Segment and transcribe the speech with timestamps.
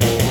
[0.00, 0.29] Yeah.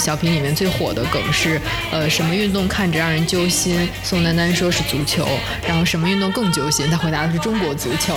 [0.00, 1.60] 小品里面最火的梗是，
[1.92, 3.86] 呃，什么运动看着让人揪心？
[4.02, 5.28] 宋丹丹说是足球，
[5.68, 6.90] 然后什么运动更揪心？
[6.90, 8.16] 他回答的是中国足球。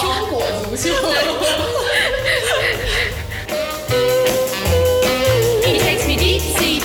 [0.00, 0.42] 中国
[0.74, 0.94] 足球。
[5.62, 6.80] He takes me deep sea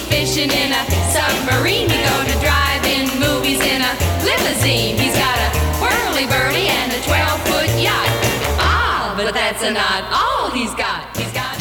[9.34, 10.93] That's not all He's got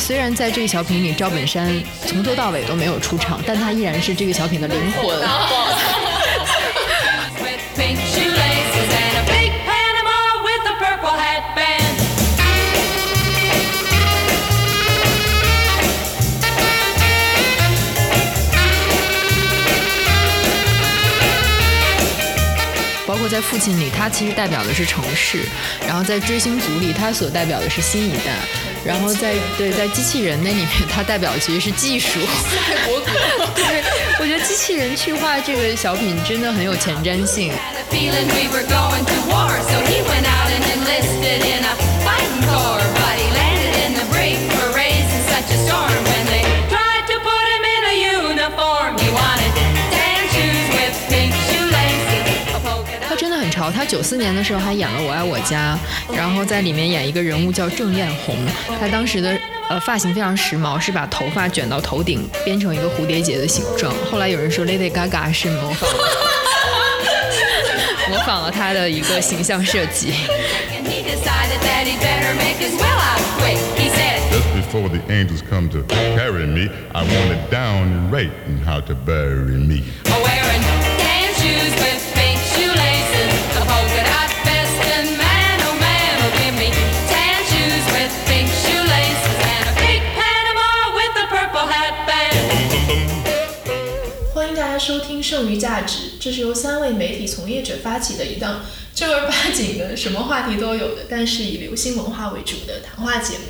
[0.02, 1.72] 虽然在这个小品里，赵本山
[2.06, 5.16] 从头到尾都没有出场，但他依然是这个小品的灵魂。
[23.06, 25.38] 包括在父亲里，他其实代表的是城市；
[25.86, 28.32] 然后在追星族里，他所代表的是新一代；
[28.84, 32.18] 然后在对在机器人那里面，它代表的其实是技术。
[33.54, 33.82] 对，
[34.18, 37.52] 我觉得机器人去化这个小品真的很有前瞻性。
[37.52, 41.74] Had a feeling we were going to war, so he went out and enlisted in a
[42.02, 42.82] fighting corps.
[42.98, 47.16] But he landed in the brig for raising such a storm when they tried to
[47.22, 48.98] put him in a uniform.
[48.98, 49.52] He wanted
[49.94, 53.70] tan shoes with pink shoelaces, a polka 他.真的很潮。
[53.70, 55.78] 他九四年的时候还演了《我爱我家》，
[56.16, 58.34] 然后在里面演一个人物叫郑艳红。
[58.80, 63.94] 他当时的呃发型非常时髦，是把头发卷到头顶，编成一个蝴蝶结的形状。
[64.10, 65.90] 后来有人说 Lady Gaga 是模仿
[68.08, 70.12] 模仿了他的一个形象设计。
[74.32, 75.82] just before the angels come to
[76.16, 79.84] carry me, I want it down and right and how to bury me.
[95.22, 98.62] 剩余价值》，这是由三位媒体从业者发起的一档
[98.94, 103.44] 正儿八经的、 什么话题都有的，但是以流行文化为主的谈话节目。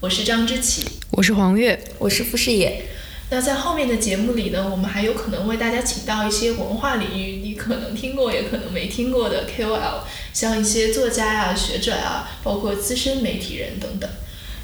[0.00, 0.84] 我是张之琪。
[1.10, 2.84] 我是黄月，我是傅视野，
[3.30, 14.08] 那在后面的节目里呢，我们还有可能为大家请到一些文化领域你可能听过也可能没听过的 KOL，像一些作家呀、学者呀，包括资深媒体人等等。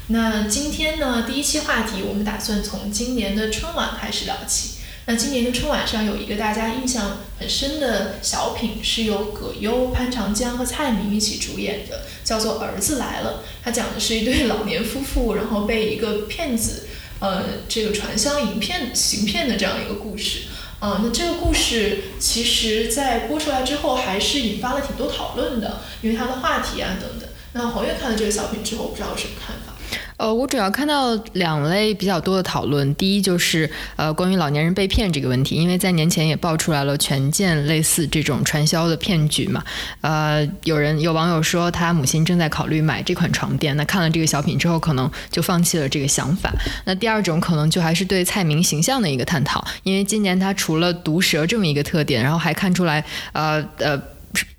[0.07, 4.74] 那今天呢，第一期话题我们打算从今年的春晚开始聊起。
[5.07, 13.43] 那今年的春晚上有一个大家印象很深的小品，是由葛优、潘长江和蔡明一起主演的，叫做《儿子来了》。
[13.63, 16.87] 它讲的是一对老年夫妇，然后被一个骗子
[17.19, 20.47] 呃，这个传销行骗行骗的这样一个故事。
[20.79, 27.29] 啊、那这个故事其实在播出来之后，还是引发了挺多讨论的，因为它的话题啊等等。
[27.53, 29.74] 那黄月看了这个小品之后，不知道有什么看法？
[30.17, 32.93] 呃，我主要看到两类比较多的讨论。
[32.95, 39.63] 第一就是呃关于老年人被骗这个问题，因为在年前也爆出来了权健类似这种传销的骗局嘛。
[40.01, 46.49] 呃，有人有网友说他母亲正在考虑买这款床垫，那看了这个小品之后，可能就放弃了这个想法。
[46.85, 54.01] 那第二种可能就还是对蔡明形象的一个探讨，因为今年他除了毒舌这么一个特点，然后还看出来呃呃。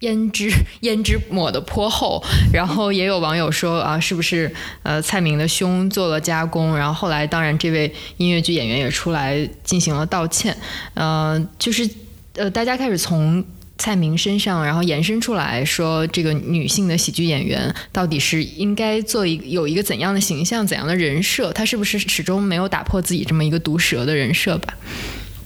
[0.01, 0.51] 胭脂
[0.81, 2.23] 胭脂抹的颇厚，
[2.53, 6.77] 然后也有网友说啊，是不是呃蔡明的胸做了加工？
[6.77, 10.57] 然后后来当然这位音乐剧演员也出来进行了道歉，
[10.95, 11.89] 呃，就是
[12.35, 13.45] 呃大家开始从。
[13.79, 21.53] 蔡明身上，然后延伸出来说，这个女性的喜剧演员到底是应该做一有一个怎样的形象、怎样的人设？
[21.53, 24.75] 她是不是始终没有打破自己这么一个毒舌的人设吧？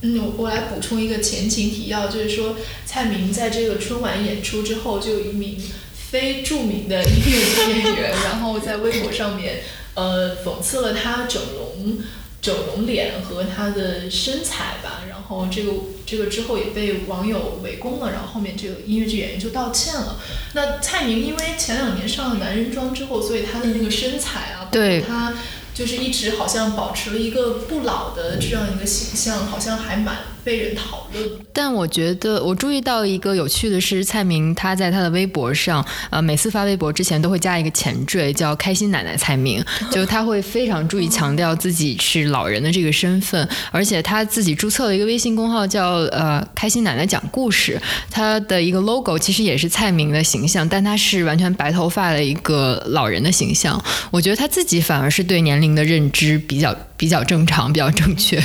[0.02, 2.56] 嗯，我我来补充一个前情提要，就是说
[2.86, 5.56] 蔡明在这个春晚演出之后，就有一名
[6.10, 9.60] 非著名的音乐剧演员，然后在微博上面
[9.94, 11.98] 呃讽刺了他整容。
[12.42, 15.72] 整容脸和他的身材吧，然后这个
[16.06, 20.18] 这个之后也被网友围攻了，然后后面这个音乐剧演员就道歉了。
[20.54, 25.34] 那蔡明因为前两年上了男人装之后，所以他的那个身材啊，对他
[25.80, 31.28] 就是一直好像保持了一个不老的这样一个形象，好像还蛮被人讨论。
[31.52, 53.82] 但我觉得我注意到一个有趣的是，蔡明他在他的微博上，呃，每次发微博之前都会加一个前缀，叫“开心奶奶蔡明”， 就他会非常注意强调自己是老人的这个身份，而且他自己注册了一个微信公号叫“呃开心奶奶讲故事”，他的一个 logo 其实也是蔡明的形象，但他是完全白头发的一个老人的形象。
[54.10, 58.42] 我觉得他自己反而是对年龄的认知比较比较正常，比较正确。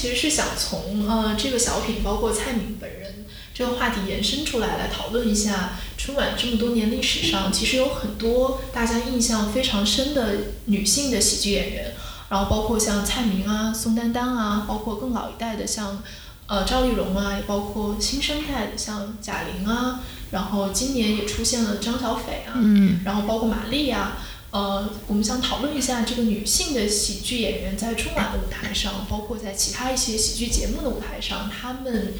[0.00, 10.36] 其实是想从呃这个小品，包括蔡明本人这个话题延伸出来，来讨论一下春晚这么多年历史上，其实有很多大家印象非常深的
[10.66, 11.94] 女性的喜剧演员，
[12.28, 16.00] 然后包括像蔡明啊、宋丹丹啊，包括更老一代的像
[16.46, 19.98] 呃赵丽蓉啊，也包括新生代的像贾玲啊，
[20.30, 24.18] 然后今年也出现了张小斐啊，嗯，然后包括马丽啊。
[24.58, 32.14] 呃，我们想讨论一下这个女性的喜剧演员在春晚的舞台上，包括在其他一些喜剧节目的舞台上，她们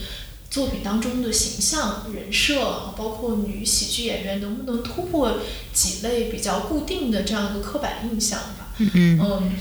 [0.49, 5.41] 作品当中的形象、人设，包括女喜剧演员能不能突破
[5.73, 8.73] 几类比较固定的这样一个刻板印象吧。
[8.77, 9.57] 嗯嗯嗯，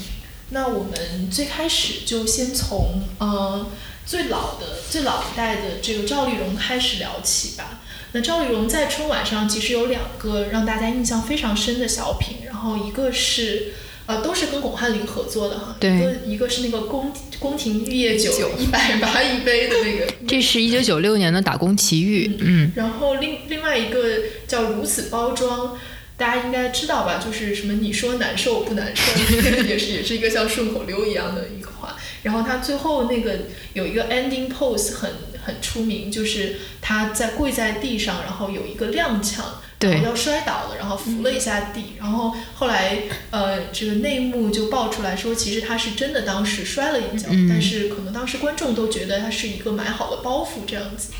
[0.49, 3.71] 那我们最开始就先从呃
[4.05, 7.81] 最老的、最老一代的这个赵丽蓉开始聊起吧。
[8.13, 13.67] 那赵丽蓉在春晚上其实有两个让大家印象非常深的小品，然后一个是
[14.07, 22.71] 呃都是跟巩汉林合作的哈，对一个一个是那个宫宫廷玉液酒一百八一杯的那个， 这是一九九六年的《打工奇遇》，嗯。
[22.75, 24.09] 然后另另外一个
[24.47, 25.77] 叫如此包装，
[26.17, 27.21] 大家应该知道吧？
[27.23, 29.03] 就是什么你说难受不难受，
[29.69, 31.95] 也是也是一个像顺口溜一样的一个话。
[32.23, 33.41] 然后他最后那个
[33.73, 35.11] 有一个 ending pose 很
[35.45, 39.43] 很出名，就是他在跪在地上，然后有一个踉跄。
[39.79, 39.91] 对。
[39.91, 42.97] 然后要摔倒了，然后扶了一下地，然后后来
[43.31, 47.47] 呃，这个内幕就爆出来说，其实他是真的当时摔了一跤，嗯。
[47.49, 51.11] 但是可能当时观众都觉得他是一个买好的包袱这样子。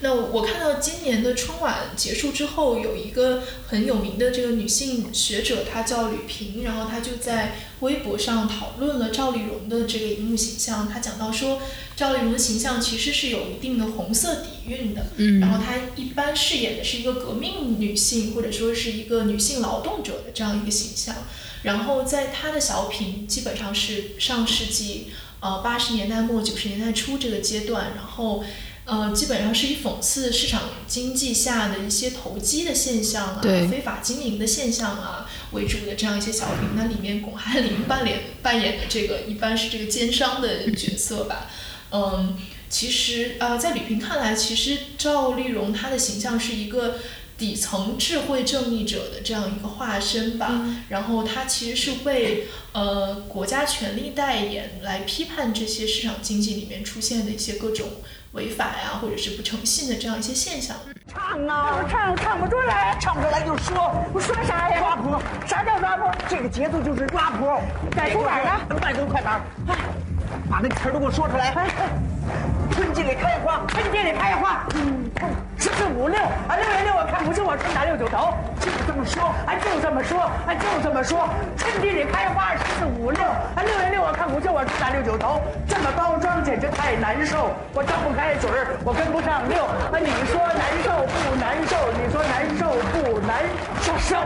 [0.00, 10.88] 那我看到今年的春晚结束之后，有一个很有名的这个女性学者，她叫吕萍，然后她就在微博上讨论了赵丽蓉的这个荧幕形象。
[10.88, 11.60] 她讲到说，
[11.96, 21.14] 赵丽蓉的形象其实是有一定的红色底蕴的，嗯然后她一般饰演的是一个革命女性，或者说是一个女性劳动者的这样一个形象。
[21.62, 25.08] 然后在她的小品基本上是上世纪
[25.40, 28.44] 呃八十年代末九十年代初这个阶段，然后
[28.88, 33.40] 呃基本上是以讽刺市场经济下的一些投机的现象啊、
[33.70, 36.70] 非法经营的现象啊为主的这样一些小品。
[36.74, 41.46] 那里面巩汉林扮演扮演的这个一般是这个奸商的角色吧，
[41.92, 42.36] 嗯。
[42.70, 46.98] 其实，呃，在吕平看来，其实赵丽蓉她的形象是一个
[47.38, 50.76] 底层智慧正义者的这样一个化身吧。
[50.90, 57.88] 然后她其实是为呃国家权力代言来批判这些市场经济里面出现的一些各种
[58.38, 60.76] 违法呀，或者是不诚信的这样一些现象。
[61.08, 64.78] 唱啊，唱唱不出来，唱不出来就说，我说啥呀？
[64.78, 66.08] 抓谱，啥叫抓谱？
[66.28, 67.60] 这个节奏就是抓谱。
[67.90, 69.74] 改出板了，摆出快板，哎，
[70.48, 71.52] 把那词儿都给我说出来。
[72.70, 75.10] 春季里开花，春季里开花，嗯，
[75.58, 76.77] 十四五六啊，六月六
[77.48, 78.28] 我春打六九头，
[78.60, 81.26] 就这么说，啊，就这么说，啊，就这么说。
[81.56, 89.64] 春季里开花，十四五六啊，六月六我看不是我春打六九头，这么包装简直太难受，我张不开嘴儿，我跟不上六。
[89.64, 91.74] 啊，你说难受不难受？
[91.96, 93.40] 你说难受不难
[93.98, 94.16] 受？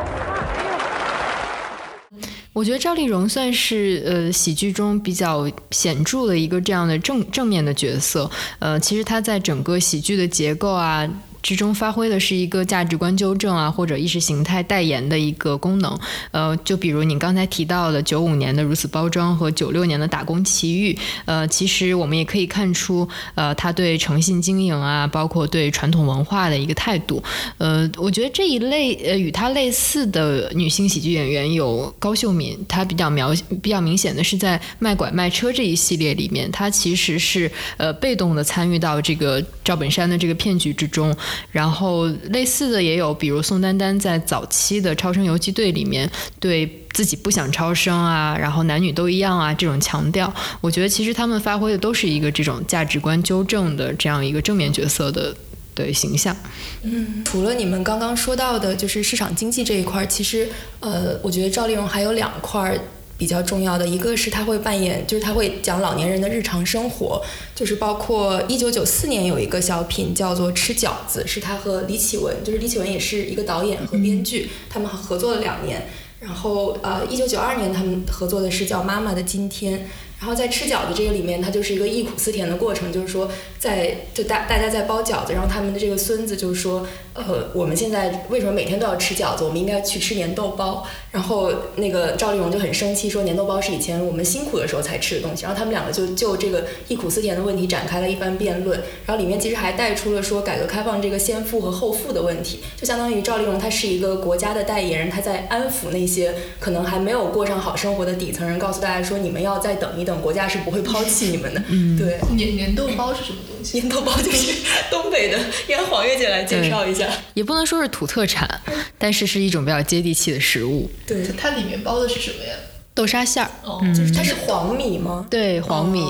[2.53, 8.29] 我觉得赵丽蓉算是呃喜剧中比较显著的一个这样的正正面的角色。
[8.59, 11.09] 呃，其实她在整个喜剧的结构啊
[11.43, 15.99] 之中发挥的是一个价值观纠正啊或者意识形态代言的一个功能。
[16.31, 27.23] 呃，就比如你刚才提到的九五年的如此包装和九六年的打工奇遇，呃，其实我们也可以看出，呃，他对诚信经营啊，包括对传统文化的一个态度。
[27.59, 41.13] 呃，我觉得这一类呃与她类似的女性喜剧演员有高秀敏，她比较描比较明显的是在卖拐卖车这一系列里面，她其实是呃被动的参与到这个赵本山的这个骗局之中。
[41.51, 46.79] 然后类似的也有，比如宋丹丹在早期的《超生游击队》里面对。
[46.93, 55.35] 自己不想超生啊，然后男女都一样啊，这种强调，我觉得其实他们发挥的都是一个这种价值观纠正的这样一个正面角色的
[55.75, 56.37] 对形象。
[56.83, 60.47] 嗯除了你们刚刚说到的，就是市场经济这一块儿，其实
[60.81, 62.79] 呃，我觉得赵丽蓉还有两块儿
[63.23, 67.23] 比较重要的，一个是他会扮演，就是他会讲老年人的日常生活，
[67.55, 75.87] 就是包括一九九四年有一个小品叫做《吃饺子》，是他和李启文，就是李启文也是一个导演和编剧，他们合作了两年。
[76.19, 79.79] 然后呃，一九九二年他们合作的是叫《妈妈的今天》。
[80.23, 89.43] 然后在吃饺子这个里面，它就是一个忆苦思甜的过程，就是说在就大大家在包饺子，然后他们的这个孙子就是说，呃，我们现在为什么每天都要吃饺子？
[89.43, 90.87] 我们应该去吃粘豆包。
[91.11, 95.43] 然后那个赵丽蓉就很生气，说粘豆包是以前我们辛苦的时候才吃的东西。
[95.43, 98.79] 然后他们两个就就这个忆苦思甜的问题展开了一番辩论。
[99.05, 111.63] 然后里面其实还带出了说改革开放这个先富和后富的问题，就相当于赵丽蓉她是一个国家的代言人，她在安抚那些可能还没有过上好生活的底层人，告诉大家说你们要再等一等，国家是不会抛弃你们的。
[111.69, 112.19] 嗯，对。
[112.37, 113.81] 粘粘豆包是什么东西？
[113.81, 114.53] 粘豆包就是
[114.91, 115.39] 东北的，
[115.69, 117.09] 让黄月姐来介绍一下。
[117.35, 118.61] 也不能说是土特产，
[118.99, 120.91] 但是是一种比较接地气的食物。
[121.07, 122.55] 对，它里面包的是什么呀？
[122.95, 123.51] 豆沙馅儿。
[123.63, 125.27] 哦，就是它是黄米吗？
[125.31, 126.01] 对，黄米。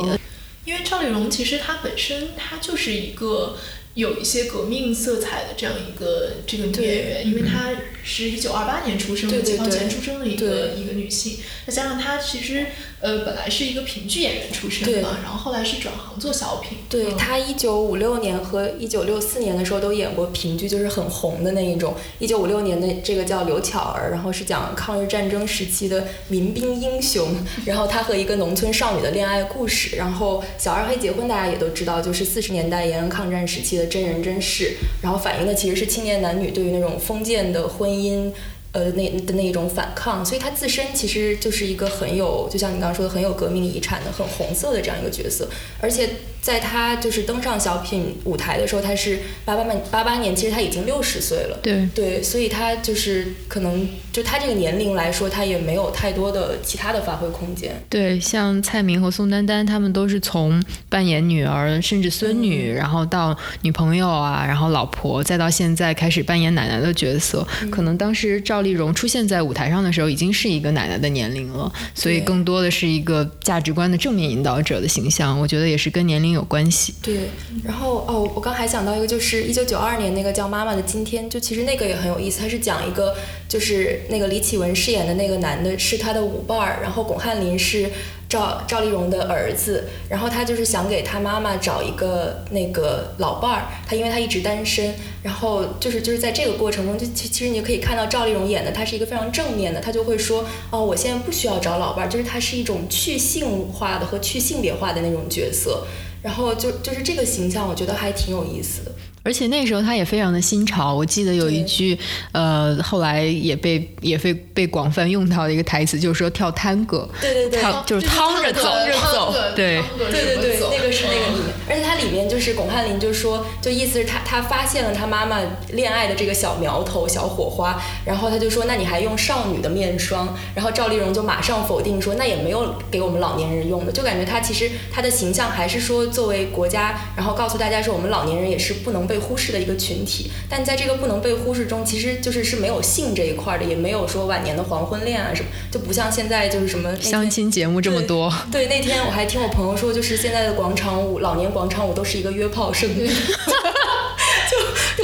[0.64, 3.56] 因为赵丽蓉其实她本身她就是一个
[3.94, 7.70] 有一些革命色彩的这样一个这个女演员，因为她
[8.02, 12.66] 是一九二八年出生的，解放前出生的一个一个女性，再加上她其实。
[13.02, 16.78] 呃，本来是一个评剧演员出身嘛，然后后来是转行做小品。
[16.88, 21.94] 对他，一九五六年和一九六四年的时候都演过评剧，就是很红的那一种。
[22.20, 29.96] 一九五六年的这个叫刘巧儿，然后是讲抗日战争时期的民兵英雄，然后他和一个农村少女的恋爱故事。
[29.96, 38.30] 然后小二黑结婚，大家也都知道，就是四十年代延安抗战时期的真人真事，然后反映的其实是青年男女对于那种封建的婚姻。
[38.72, 45.48] 呃，那的那一种反抗，所以他自身其实就是一个很有，就像你刚刚说的，很有革命遗产的、很红色的这样一个角色，
[45.80, 46.08] 而且。
[46.42, 51.56] 在他就是登上小品舞台的时候，他是八八年八八年，其实他已经六十岁了。
[51.62, 57.80] 对对，所以他就是可能就他这个年龄来说，他也没有太多的其他的发挥空间。
[57.88, 67.46] 对，像蔡明和宋丹丹，他们都是从扮演女儿甚至孙女，然后到女朋友啊，然后老婆，再到现在开始扮演奶奶的角色。
[67.70, 75.38] 可能当时赵丽蓉出现在舞台上的时候，已经是一个奶奶的年龄了，所以更多的是一个价值观的正面引导者的形象。
[75.38, 76.32] 我觉得也是跟年龄。
[76.32, 77.28] 有关系，对。
[77.62, 82.40] 然后哦，我刚还想到一个，就是一九九二年那个叫《妈妈的今天》，就其实那个也很有意思。
[82.40, 83.14] 它是讲一个，
[83.46, 87.90] 就是那个李启文饰演的那个男的是他的舞伴儿，然后巩汉林是
[88.32, 93.66] 赵赵丽蓉的儿子，然后他就是想给他妈妈找一个那个老伴儿。
[93.86, 105.84] 他因为他一直单身，然后就是就是在这个过程中，就其其实你就可以看到赵丽蓉演的，他是一个非常正面的，他就会说哦，我现在不需要找老伴儿，就是他是一种去性化的和去性别化的那种角色。
[106.22, 108.92] 然后就就是这个形象，我觉得还挺有意思的。
[109.24, 111.96] 而且那时候他也非常的新潮，我记得有一句，
[112.32, 119.80] 呃，后来也被也被被广泛用到的一个台词，就是说跳探戈，对对对，就是趟着走着走，对。
[119.96, 125.38] 对对对，那个是那个里面，而且它里面就是巩汉林就说，就意思是他他发现了他妈妈
[125.72, 130.36] 恋爱的这个小苗头、小火花，然后他就说，那你还用少女的面霜？
[130.56, 139.06] 然后赵丽蓉就马上否定说，那也没有给我们老年人用的，就感觉他其实他的形象还是说作为国家，然后告诉大家说，我们老年人也是不能。
[139.12, 148.32] 被忽视的一个群体，但在这个不能被忽视中，其实就是是没有性这一块的，也没有说晚年的黄昏恋啊什么，就不像现在就是什么相亲节目这么多。
[148.50, 153.10] 对，那天我还听我朋友说，就是现在的广场舞，老年广场舞都是一个约炮圣地。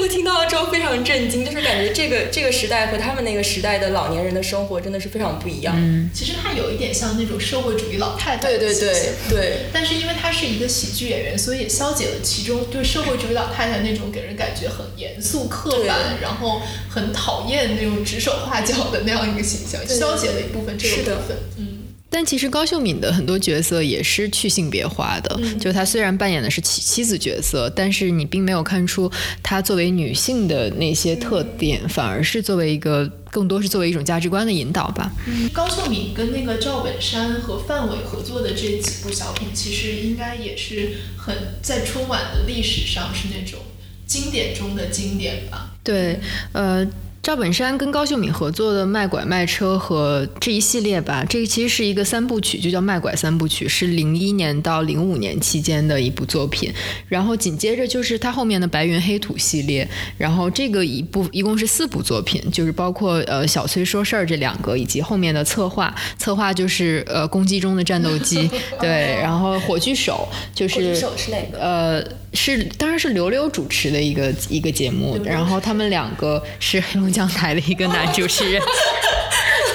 [0.09, 5.75] 听到了之后非常震惊，就是感觉这个这个时代和他们那个时代的老年人的生活真的是非常不一样。
[5.77, 8.43] 嗯，其实他有一点像那种社会主义老太太。
[8.43, 9.57] 对对对对。
[9.73, 21.37] 但是因为他是一个喜剧演员，所以也消解了其中对社会主义老太太那种给人感觉很严肃刻板，然后很讨厌那种指手画脚的那样一个形象，消解了一部分这个部分。
[21.59, 21.67] 嗯。
[22.11, 29.11] 但其实高秀敏的很多角色也是去性别化的，就她虽然扮演的是妻妻子角色，但是你并没有看出
[29.43, 35.12] 她作为女性的那些特点，反而是作为一个更多是作为一种价值观的引导吧。
[35.27, 43.61] 嗯高秀敏跟那个赵本山和范伟合作的这几部小品，其实应该也是很在春晚的历史上是那种
[44.07, 45.75] 经典中的经典吧？
[45.85, 46.19] 对，
[46.53, 46.87] 呃。
[47.28, 56.73] 赵本山跟高秀敏合作的《卖拐卖车》和这一系列吧，这个其实是一个三部曲，就叫《卖拐三部曲》，是零一年到零五年期间的一部作品。
[57.06, 71.58] 然后紧接着就是他后面的《白云黑土》系列，然后这个一部一共是四部作品，就是包括呃小崔说事儿这两个，以及后面的策划， 策划就是呃公鸡中的战斗机，对， 然后火炬手就是火炬手是哪个？
[71.61, 72.04] 呃。
[72.35, 78.62] 是，当然是刘刘主持的一个一个节目，然后他们两个是黑龙江台的一个男主持人。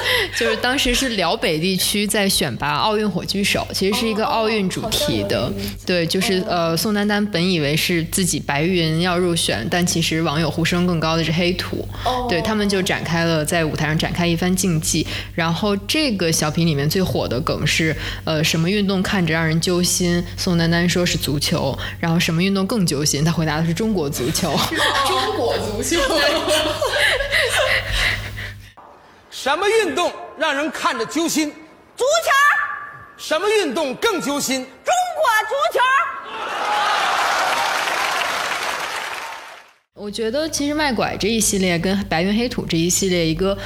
[0.37, 5.51] 就是当时是辽北地区在选拔奥运火炬手，其实是一个奥运主题的。
[5.85, 11.87] 对，就是呃，宋丹丹本以为是自己白云要入选，但其实网友呼声更高的是黑土。
[12.29, 15.05] 对他们就展开了在舞台上展开一番竞技。
[15.35, 20.23] 然后这个小品里面最火的梗是呃，什么运动看着让人揪心？
[20.37, 21.77] 宋丹丹说是足球。
[21.99, 23.23] 然后什么运动更揪心？
[23.23, 24.51] 他回答的是中国足球。
[25.07, 26.01] 中国足球。
[29.43, 31.51] 什么运动让人看着揪心？
[31.97, 32.31] 足球，
[33.17, 34.63] 什么运动更揪心？
[34.63, 35.79] 中国足球。
[39.95, 43.57] 我觉得其实卖拐这一系列跟白云黑土这一系列一个。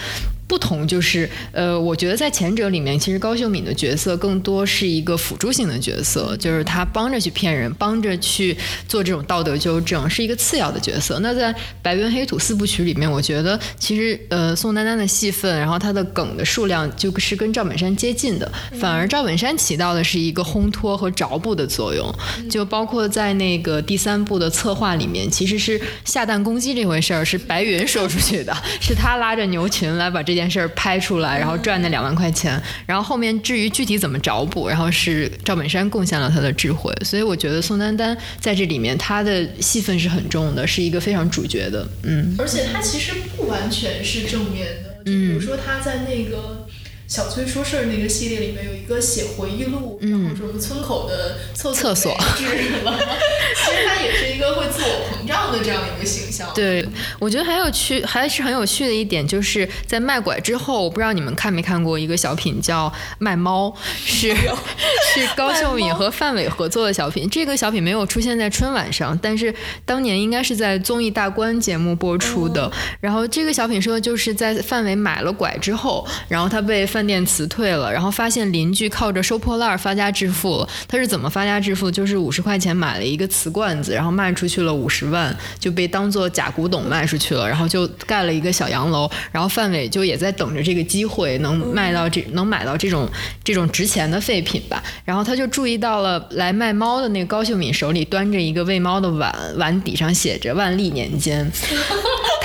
[0.48, 8.56] 不同就是，呃，我觉得在前者里面，其实高秀敏的角色更多是一个辅助性的角色，就是她帮着去骗人，帮着去
[8.88, 11.20] 做这种道德纠正，是一个次要的角色。
[11.20, 18.50] 那在《白云黑土》四部曲里面，我觉得其实呃宋丹丹的戏份，然后她的梗的数量就是跟赵本山接近的，
[18.80, 22.10] 反而赵本山起到的是一个烘托和着补的作用。
[22.50, 30.37] 就包括在那个第三部的策划里面，其实是下蛋公鸡这回事儿是白云说出去的，是他拉着牛群来把这。
[30.38, 42.36] 这件事儿拍出来，然后赚那两万块钱，然后后面至于具体怎么找补，然后是赵本山贡献了他的智慧，所以我觉得宋丹丹在这里面她的戏份是很重的，是一个非常主角的，嗯。
[42.38, 46.67] 而且她其实不完全是正面的，就比如说她在那个。
[47.08, 53.00] 小崔说事儿那个系列里面有一个写回忆录，然后什么村口的厕所没治了，
[53.56, 56.52] 其实他也是一个会自我膨胀的这样一个形象。
[56.54, 56.86] 对，
[57.18, 63.70] 我觉得很有趣，还是很有趣的一点，就是在卖拐之后，我不知道你们看没看过一个小品叫《卖猫》，
[64.06, 64.36] 是
[65.16, 67.30] 是高秀敏和范伟合作的小品。
[67.30, 69.54] 这个小品没有出现在春晚上，但是
[69.86, 72.70] 当年应该是在综艺大观节目播出的。
[73.00, 76.86] 然后这个小品说的就是在范伟买了拐之后，然后他被。
[76.98, 80.68] 饭店辞退了，然后发现邻居靠着收破烂发家致富了。
[80.88, 81.92] 他是怎么发家致富？
[81.92, 87.48] 就是五十块钱买了一个瓷罐子，然后卖出去了五十万，就被当做假古董卖出去了。
[87.48, 89.08] 然后就盖了一个小洋楼。
[89.32, 93.08] 然后范伟就也在等着这个机会，能卖到这，能买到这种
[93.44, 94.84] 这种值钱的废品吧。
[95.06, 101.48] 然后他就注意到了来卖猫的那个高秀敏手里端着一个喂猫的碗，碗底上写着“万历年间”。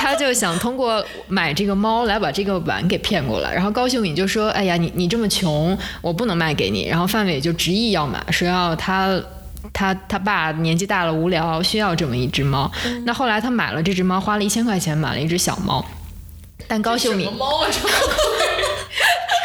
[0.02, 3.54] 他就想通过买这个猫来把这个碗给骗过来。
[3.54, 4.32] 然后高秀敏就说。
[4.32, 6.88] 说哎呀，你你这么穷，我不能卖给你。
[6.88, 9.20] 然后范伟就执意要买，说要他
[9.74, 12.68] 他他爸年纪大了无聊，需要这么一只猫。
[13.04, 15.84] 那后来他买了这只猫，花了一千块钱买了一只小猫。
[16.68, 17.28] 但高秀敏。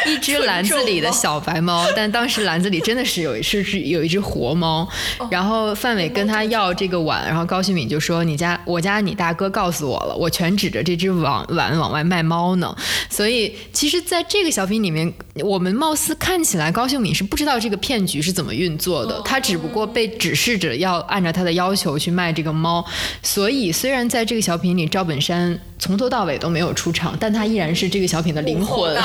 [0.06, 4.88] 一只篮子里的小白猫， 但当时篮子里真的是有是是有一只活猫，
[5.30, 12.74] 然后范伟跟他要这个碗，然后高秀敏就说：“你家我家你大哥告诉我了，我全指着这只碗碗往外卖猫呢。”
[13.12, 15.13] 所以其实，在这个小品里面，
[15.44, 22.86] 我们貌似看起来高秀敏是不知道这个骗局是怎么运作的，他只不过被指示着要按照他的要求去卖这个猫。
[23.22, 28.96] 所以虽然在这个小品里，赵本山从头到尾都没有出场，但它依然是这个小品的灵魂。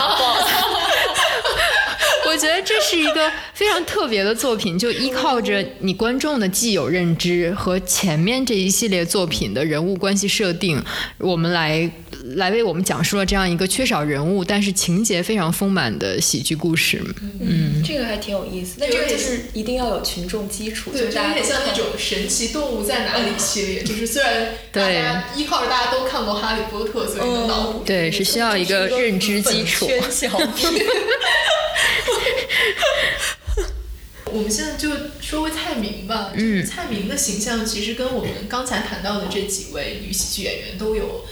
[2.24, 10.82] 我觉得这是一个非常特别的作品，就依靠着你观众的既有认知和前面这一系列作品的人物关系设定，
[11.18, 11.90] 我们来
[12.36, 17.02] 来为我们讲述了这样一个缺少人物但是情节非常丰满的喜剧故事。
[17.40, 18.76] 嗯，这个还挺有意思。
[18.78, 27.82] 那这个就是一定要有群众基础，对，有点像那种神奇动物在哪里系列，就是虽然大家依靠着大家都看过哈利波特，所以能脑补。
[27.84, 29.88] 对，是需要一个认知基础。
[34.34, 34.88] 我们现在就
[35.20, 36.32] 说回蔡明吧。
[36.34, 41.22] 嗯，蔡明的形象其实跟我们刚才谈到的这几位女喜剧演员都有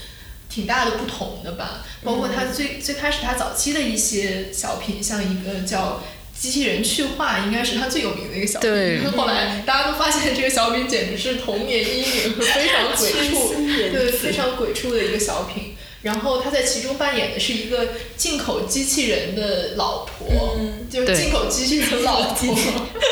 [0.50, 1.86] 挺大的不同的吧。
[2.04, 6.02] 包括他最最开始他早期的一些小品，像一个叫
[6.42, 8.70] 《机器人去化》，应该是他最有名的一个小品。
[8.70, 9.06] 对。
[9.06, 13.54] 后来大家都发现这个小品简直是童年阴影，非常鬼畜，
[13.92, 15.74] 对，非常鬼畜的一个小品。
[16.02, 20.56] 然后他在其中扮演的是一个进口机器人的老婆，
[20.90, 22.56] 就是进口机器人老婆。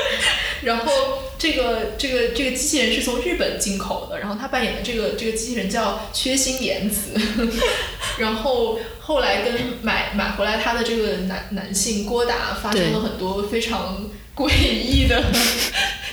[0.62, 0.92] 然后
[1.38, 7.12] 这个这个这个机器人是从日本进口的，然后他扮演的这个这个机器人叫缺心眼子。
[8.18, 15.22] 然后后来跟买买回来他的这个男男性郭达发生了很多非常诡异的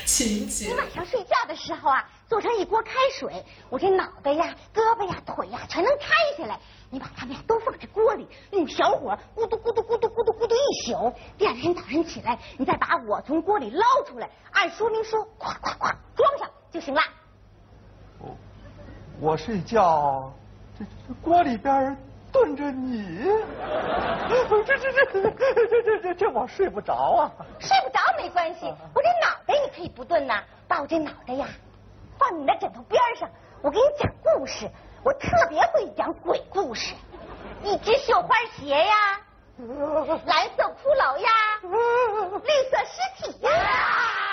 [0.08, 6.60] 你晚上睡觉的时候啊，做成一锅开水，我这脑袋呀、胳膊呀、腿呀全能开起来。
[6.92, 11.12] 你把它们呀都放在锅里，用小火咕嘟咕嘟咕嘟咕嘟咕嘟一宿。
[11.40, 17.02] 第二天早晨起来，你再把我从锅里捞出来，按说明书咵咵咵装上就行了。
[18.20, 18.38] 我
[19.20, 20.32] 我睡觉，
[20.78, 21.98] 这这锅里边
[22.32, 23.24] 炖着你，
[24.30, 27.32] 这这这这这这这我睡不着啊。
[27.60, 29.25] 睡不着没关系，我这脑。
[29.76, 31.46] 可以不炖呐，把我这脑袋呀
[32.18, 33.30] 放你那枕头边上，
[33.62, 34.70] 我给你讲故事，
[35.04, 36.96] 我特别会讲鬼故事。
[37.62, 39.20] 一只绣花鞋呀，
[40.26, 41.30] 蓝色骷髅呀，
[41.62, 44.25] 绿色尸体呀。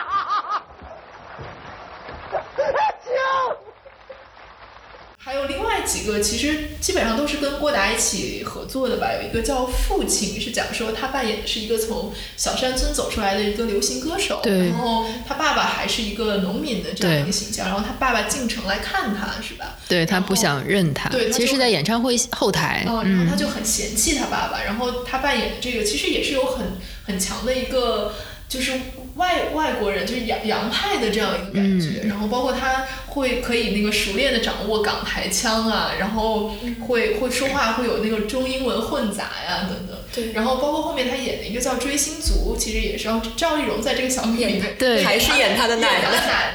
[5.25, 9.07] 还有另外几个，其实基本上都是跟郭达一起合作的吧。
[9.15, 19.77] 有一个叫《父亲》，是讲说他扮演的是一个从小山村走出来的一个流行歌手，然后他爸爸还是一个农民的这样一个形象，然后他爸爸进城来看他，是吧？
[19.87, 26.67] 对他不想认他，对其实是在演唱会后台，嗯，然后他就很嫌弃他爸爸，然后他扮演的这个其实也是有很
[27.05, 28.13] 很强的一个
[28.49, 28.73] 就是
[29.15, 36.55] 外外国人，就是洋洋派的这样一个感觉，然后包括他会可以那个熟练的掌握港台腔啊，然后
[36.87, 39.97] 会会说话会有那个中英文混杂呀等等。
[40.15, 46.55] 对然后包括后面他演的一个叫《追星族》，其实也是让赵丽蓉在这个小品里面对还是演她的奶奶演她的奶奶。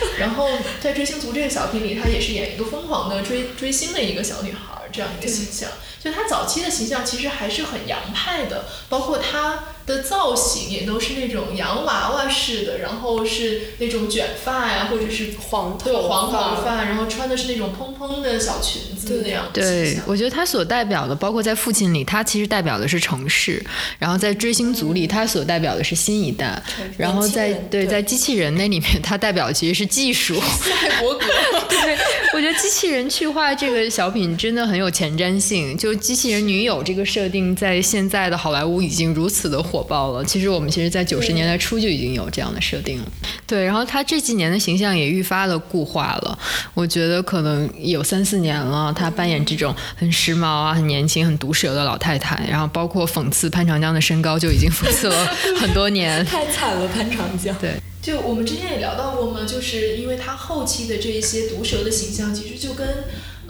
[0.00, 0.50] 对，然后
[0.82, 5.70] 在《追星族》这个小品里，她也是演一个疯狂的追追星的一个小女孩儿这样一个形象。
[5.98, 19.98] 就她早期的形象其实还是很洋派的，包括她的造型也都是那种洋娃娃式的，然后是那种卷发呀，或者是黄头对黄发头发，然后穿的是那种蓬蓬的小裙子那样的对，。
[20.06, 23.62] 我觉得他所代表的，包括在《父亲》里，他其实代表的是城市；
[23.98, 26.60] 然后在《追星族》里，他所代表的是新一代；
[26.96, 30.34] 然后在对对在机器人那里面，他代表的其实是技术。
[30.40, 31.26] 赛博格。
[31.68, 31.96] 对，
[32.34, 35.76] 我觉得机器人去化这个小品真的很有前瞻性。
[35.76, 40.24] 就机器人女友这个设定，在现在的好莱坞已经如此的火爆了。
[40.24, 43.12] 其实我们其实，在九十年代初就已经有这样的设定了。
[43.46, 46.38] 对，然后他这几年的形象也愈发的固化了。
[46.74, 55.26] 我觉得可能有三四年了，他扮演这种很时髦啊、很年轻、很毒舌的老太太，然后包括讽刺潘长江的身高，就已经讽刺了
[55.58, 56.24] 很多年。
[56.26, 57.56] 太惨了，潘长江。
[57.60, 62.86] 对，就我们之前也聊到过嘛，就是因为他后期的这一些毒舌的形象，其实就跟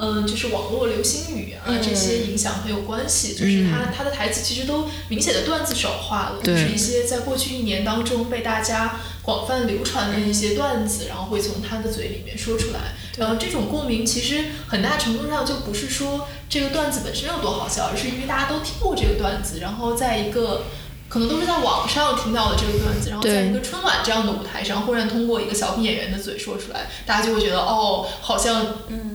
[0.00, 3.34] 嗯、就是网络流行语啊、这些影响很有关系。
[3.34, 12.94] 就是他、他的台词其实都明显的段子手化了，就是一些在过去一年当中被大家广泛流传的一些段子，然后会从他的嘴里面说出来。
[13.18, 20.64] 然后这种共鸣其实很大程度上就不是说这个段子本身有多好笑，而是因为大家都听过这个段子，然后在一个。
[21.10, 28.64] 可能都是在网上听到的这个段子，然后在一个春晚这样的舞台上，忽然通过一个小品演员的嘴说出来，大家就会觉得哦，好像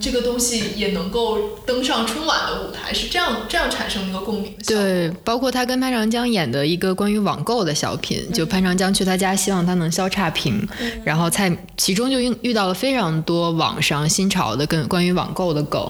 [0.02, 4.64] 这个东西也能够登上春晚的舞台，是这样这样产生一个共鸣的。
[4.68, 10.68] 对，包括他跟潘长江演的一个关于网购的小品，就潘长江去他家，希望他能消差评，
[11.06, 15.90] 然后蔡其中就遇遇到了非常多网上新潮的跟关于网购的梗，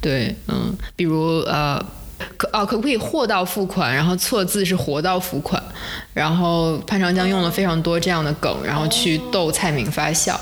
[0.00, 1.80] 对，嗯，比如呃。
[2.36, 3.94] 可哦，可不可以货到付款？
[3.94, 5.62] 然后错字是活到付款。
[6.12, 10.40] 然后潘长江用了非常多这样的梗，然后去逗蔡明发笑。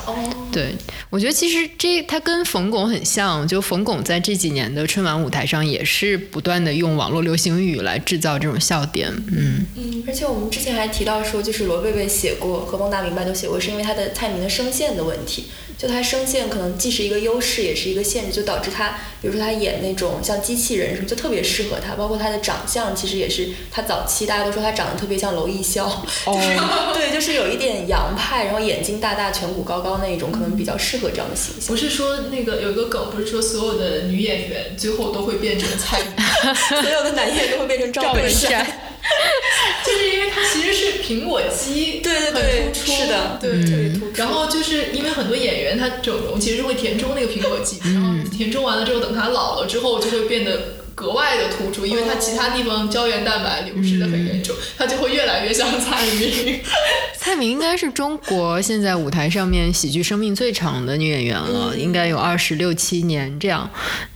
[0.53, 0.75] 对，
[1.09, 9.11] 我觉得其实这他跟冯巩很像，就冯巩在这几年的春晚舞台上也是不断的用网络流行语来制造这种笑点。
[9.33, 15.47] 嗯，嗯，而且我们之前还提到说，就是罗贝贝写过，和孟大明白都写过，是因为他的蔡明的声线的问题。
[15.79, 21.95] 就他声线可能既是一个优势，也是一个限制，就导致他，比如说他演那种像机器人什么，就特别适合他。
[21.95, 25.91] 包括他的长相，其实也是他早期大家都说他长得特别像娄艺潇，
[26.27, 26.49] 就是、
[26.95, 31.77] 对，就是有一点洋派，然后眼睛大大、颧骨高高那一种，可能比较适合这样的形象不。
[31.77, 36.13] 是说那个有一个梗，不是说所有的女演员最后都会变成蔡明，
[36.81, 38.92] 所有的男演员都会变成赵本山。
[39.85, 43.39] 就是因为它其实是苹果肌，对对对很突出，是的。
[43.41, 44.13] 对，特别突出。
[44.17, 50.82] 然后就是因为很多演员他整容其实是会填充那个苹果肌，然后填充完了之后，等他老了之后就会变得。
[50.95, 56.61] 格外的突出，因为它其他地方胶原蛋白流失的很严重，它就会越来越像蔡明。
[57.19, 63.69] 蔡明应该是中国现在舞台上面喜剧生命最长的女演员了，应该有二十六七年这样。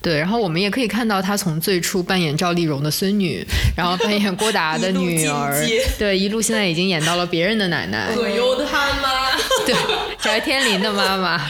[0.03, 5.65] 对，然后我们也可以看到她从最初扮演赵丽蓉的孙女， 然后扮演郭达的女儿
[5.99, 8.09] 对，一路现在已经演到了别人的奶奶。
[8.15, 9.75] 葛优的妈妈， 对，
[10.19, 11.41] 翟天临的妈妈。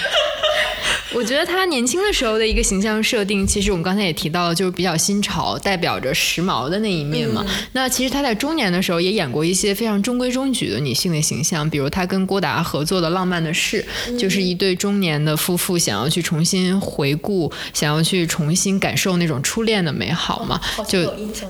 [1.17, 7.43] 我觉得她年轻的时候的一个形象设定，其实我们刚才也提到了，就是比较新潮，代表着时髦的那一面嘛。
[7.73, 13.83] 那其实她在中年的时候也演过一些非常中规中矩的女性的形象，比如她跟郭达合作的《浪漫的事》，
[14.19, 21.07] 就是一对中年的夫妇想要去重新回顾，想要去重新感受那种初恋的美好嘛，就。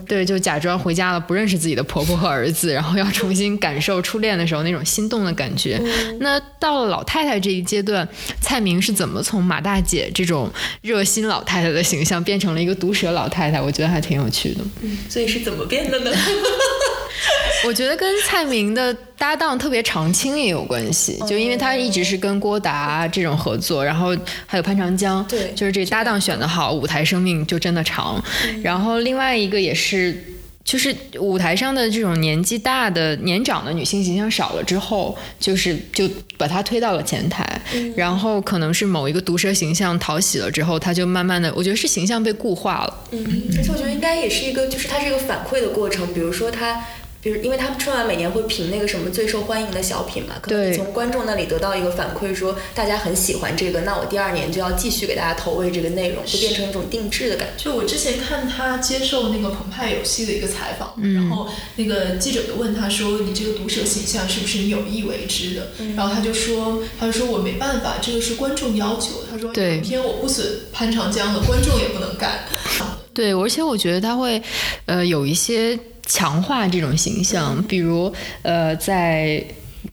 [0.07, 5.81] 对，就假装回家了，不认识自己的婆婆和儿子，然后要重新感受初恋的时候那种心动的感觉。
[6.21, 8.07] 那到了老太太这一阶段，
[8.41, 10.51] 蔡明是怎么从马马大姐这种
[10.83, 14.63] 热心老太太的形象，变成了一个毒舌老太太，我觉得还挺有趣的。
[14.83, 16.11] 嗯所以是怎么变的呢？
[17.65, 24.15] 我觉得跟蔡明的搭档特别长青也有关系，就因为他一直是跟郭达这种合作，然后
[24.45, 28.23] 还有潘长江，对就是这搭档选的好，舞台生命就真的长。
[28.63, 30.23] 然后另外一个也是。
[30.67, 37.63] 就是舞台上的这种年纪大的、年长的女性形象少了之后，就是就把她推到了前台，
[37.95, 43.05] 然后可能是某一个毒舌形象讨喜了之后，她就慢慢的，我觉得是形象被固化了。
[43.13, 43.25] 嗯，
[43.57, 46.13] 而且我觉得应该也是一个，就是它是一个反馈的过程。
[46.13, 46.85] 比如说它，
[47.27, 57.65] 比如因为他们春晚每年会评那个什么最受欢迎的小品嘛，可能对从观众那里得到一个反馈，说大家很喜欢这个，那我第二年就要继续给大家投喂这个内容，就变成一种定制的感觉。
[57.65, 69.25] 就我之前看他接受那个澎湃有戏的一个采访，然后那个记者就问他说：“你这个毒舌形象是不是你有意为之的？”然后他就说：“他就说我没办法，这个是观众要求。
[69.29, 72.45] 他说对影片我不损潘长江的，观众也不能干。”
[73.13, 74.41] 对，而且我觉得他会，
[74.85, 79.45] 呃，有一些强化这种形象，比如，呃，在。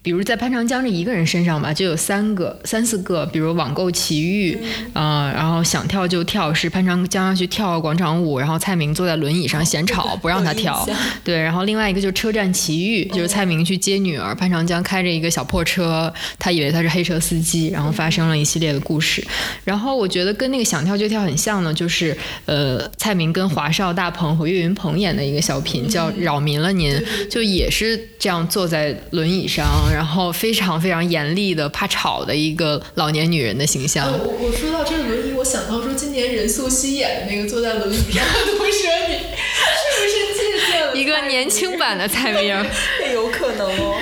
[0.04, 4.60] 比如在潘长江这一个人身上吧，就有三个、三四个，比如网购奇遇，
[4.92, 10.86] 啊、然后想跳就跳，是潘长江要去跳广场舞，然后蔡明坐在轮椅上嫌吵， 不让他跳。
[11.24, 19.26] 对，然后另外一个就是车站奇遇，就是蔡明去接女儿，潘长江开着一个小破车，他以为他是黑车司机，然后发生了一系列的故事。
[19.64, 26.94] 然后我觉得跟那个想跳就跳很像呢，就是呃，蔡明跟华少、大鹏和岳云鹏演的一个小品，叫《扰民了您》，
[27.30, 34.06] 就也是这样坐在轮椅上，然后非常非常严厉的怕吵的一个老年女人的形象。
[34.08, 42.56] 呃我我说到这个轮椅，我想到说今年任素汐演的那个坐在轮椅上的毒舌你， 是不是借鉴了一个年轻版的蔡明，
[43.14, 44.00] 有可能哦。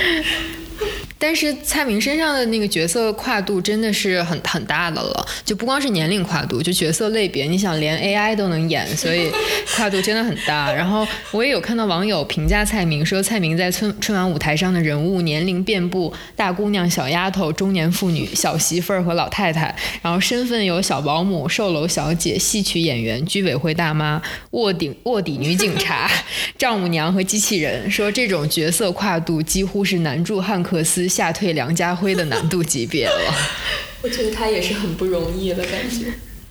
[1.22, 9.32] 但是蔡明身上的那个角色跨度真的是很很大的了，就不光是年龄跨度，就角色类别，你想连 AI 都能演，所以
[9.78, 10.74] 跨度真的很大。
[10.74, 24.20] 然后我也有看到网友评价蔡明说，蔡明在春春晚舞台上的人物年龄遍布大姑娘、小丫头、中年妇女、小媳妇儿和老太太，然后身份有小保姆、售楼小姐、戏曲演员、居委会大妈、
[24.52, 26.10] 卧底卧底女警察、
[26.58, 33.36] 丈母娘和机器人，说这种角色跨度几乎是难住汉克斯、吓退梁家辉的难度级别了。
[34.02, 36.06] 我觉得他也是很不容易了感觉。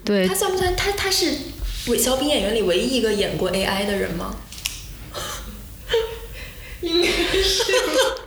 [0.05, 1.33] 对他，算不算他他是
[1.87, 4.37] 韦小品演员里唯一一个演过 AI 的人吗？
[6.83, 7.73] 应该是。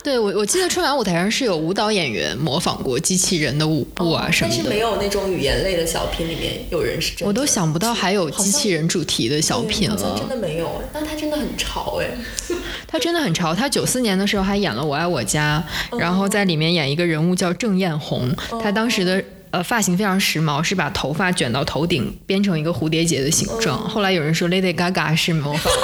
[0.02, 7.26] 对我我记得春晚舞台上是有舞蹈演员模仿过机器人的舞步啊什么的，但是没有那种语言类的小品里面有人是真的。
[7.26, 10.36] 我都想不到还有机器人主题的小品了真的。
[10.36, 12.08] 没有，但他真的很潮哎。
[12.86, 15.64] 他真的很潮，他九四年的时候还演了《我爱我家》，
[15.98, 18.30] 然后在里面演一个人物叫郑艳红，
[18.62, 19.22] 他当时的。
[19.50, 23.78] 呃，发型非常时髦，是把头发卷到头顶，编成一个蝴蝶结的形状。
[23.88, 25.82] 后来有人说 Lady Gaga 是模仿了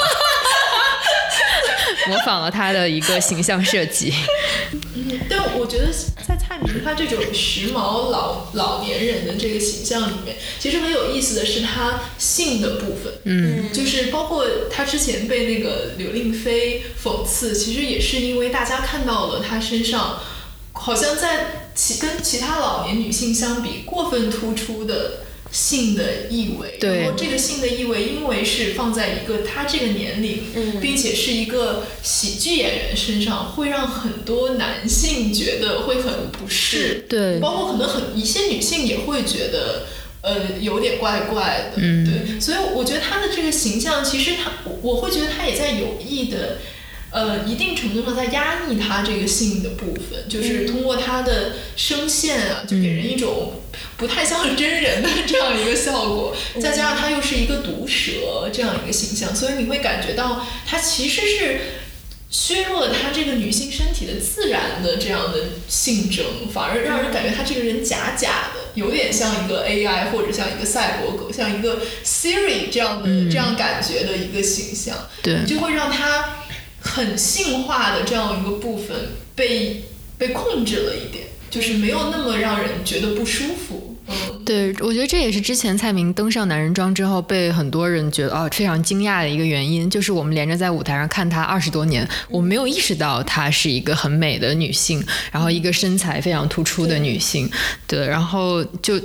[2.11, 4.12] 模仿了他的一个形象设计。
[5.29, 5.87] 但我觉得
[6.27, 20.18] 在蔡明他这种时髦老老年人的这个形象里面，其实很有意思的是他性的部分，嗯，就是包括他之前被那个刘令飞讽刺，其实也是因为大家看到了他身上
[20.73, 25.20] 好像在其跟其他老年女性相比过分突出的。
[25.53, 27.01] 性的意味，对。
[27.01, 30.81] 然后这个性的意味，因为是放在一个他这个年龄，嗯。
[30.81, 37.39] 并且是一个喜剧演员身上，会让很多男性觉得会很不适，对。
[37.39, 39.87] 包括可能很一些女性也会觉得。
[40.23, 42.05] 呃，有点怪怪的，嗯。
[42.05, 46.59] 对，所以我觉得他的这个形象，其实他，我我会觉得他也在有意的，
[47.11, 53.62] 呃，一定程度上在压抑他这个性的部分，就是通过他的声线啊，就给人一种
[53.96, 61.61] 不太像是真人的这样一个效果，再加上他又是一个毒蛇这样一个形象，所以你会感觉到他其实是。
[62.33, 75.44] 削弱了他这个女性身体的自然的这样的性征，反而让人感觉他这个人假假的，有点像一个 AI 或者像一个赛博格，像一个 Siri 这样的、这样感觉的一个形象，对。
[75.44, 76.44] 就会让她
[76.81, 78.97] 很性化的这样一个部分
[79.35, 79.85] 被
[80.19, 83.97] 被控制了一点，就是没有那么让人觉得不舒服。
[84.09, 97.49] 嗯，对，我觉得这也是之前蔡明登上男人装之后被很多人觉得哦非常惊讶的一个原因，就是我们连着在舞台上看她二十多年，我没有意识到她是一个很美的女性，然后一个身材非常突出的女性，
[97.87, 99.01] 对，然后就。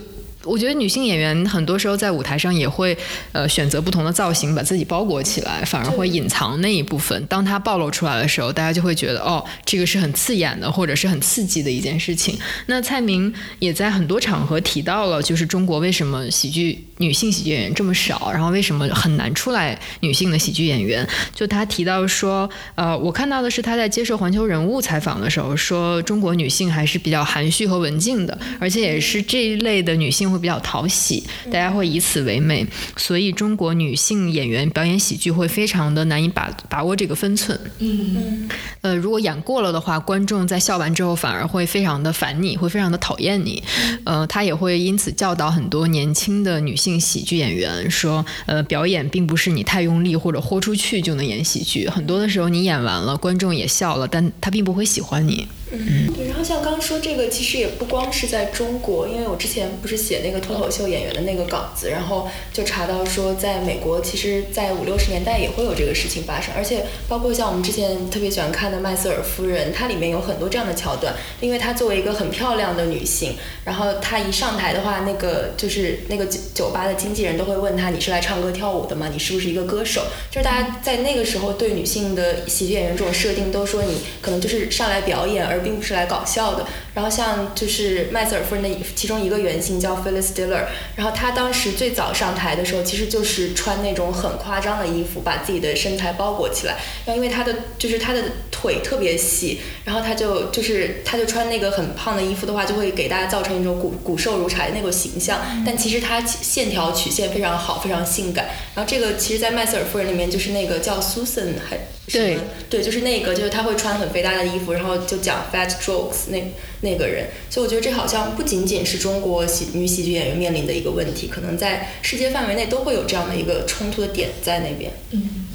[0.45, 2.95] 我觉得女性演员很多时候在舞台上也会，
[3.31, 7.25] 呃，选择不同的造型，把自己包裹起来，反而会隐藏那一部分。
[7.25, 12.37] 当它暴露出来的时候，大家就会觉得，哦，这个是很刺眼的，或者是很刺激的一件事情。
[12.67, 21.07] 那蔡明也在很多场合提到了，就是中国为什么喜剧女性喜剧演员这么少，然后为什么很难出来女性的喜剧演员。
[21.33, 30.34] 就他提到说，呃，我看到的是他在接受《环球人物》采访的时候说，中国女性还是比较含蓄和文静的，而且也是这一类的女性。
[30.35, 32.65] 会比较讨喜，大家会以此为美，
[32.97, 37.59] 所以中国女性演员表演喜剧会非常的难以把把握这个分寸。
[37.79, 38.49] 嗯，
[38.81, 43.63] 呃，如果演过了的话，观众在笑完之后反而会非常的烦你，会非常的讨厌你。
[44.03, 55.47] 呃，他也会因此教导很多年轻的女性喜剧演员说，呃，表演并不是你太用力或者豁出去就能演喜剧，很多的时候你演完了，观众也笑了，但他并不会喜欢你。
[55.77, 56.27] 嗯，对。
[56.27, 79.09] 然后像刚刚说这个，其实也不光是在中国，因为我之前不是写那个脱口秀演员的那个稿子，然后就查到说，在美国，其实，在五六十年代也会有这个事情发生，而且包括像我们之前特别喜欢看的《麦瑟尔夫人》，它里面有很多这样的桥段，因为她作为一个很漂亮的女性，然后她一上台的话，那个就是那个酒酒吧的经纪人都会问她，你是来唱歌跳舞的吗？
[79.11, 80.03] 你是不是一个歌手？
[80.31, 86.65] 就是大家在那个时候对女性的喜剧演员这种设定，都说你可能就是上来表演，而并不是来搞笑的。
[86.93, 90.63] 然后像就是麦瑟尔夫人的其中一个原型叫 Phyllis Diller，
[90.95, 96.75] 然后她当时最早上台的时候，其实就是穿那种很夸张的衣服，把自己的身材包裹起来。
[97.05, 105.41] 然后因为她的就是她的腿特别细，然后她就就是她就穿那个很胖的衣服的话，就会给大家造成一种骨骨瘦如柴的那种形象。
[105.65, 108.45] 但其实她线条曲线非常好，非常性感。
[108.75, 112.37] 然后这个其实，在麦瑟尔夫人里面就是那个叫 Susan 还对
[112.69, 116.43] 对，就是那个就是他会穿很肥大的衣服，然后就讲 fat jokes 那。
[116.81, 124.91] 那个人，所以我觉得这好像不仅仅是中国喜女喜剧演员面临的一个问题，可能在世界范围内都会有这样的一个冲突的点在那边。
[125.09, 125.47] 嗯，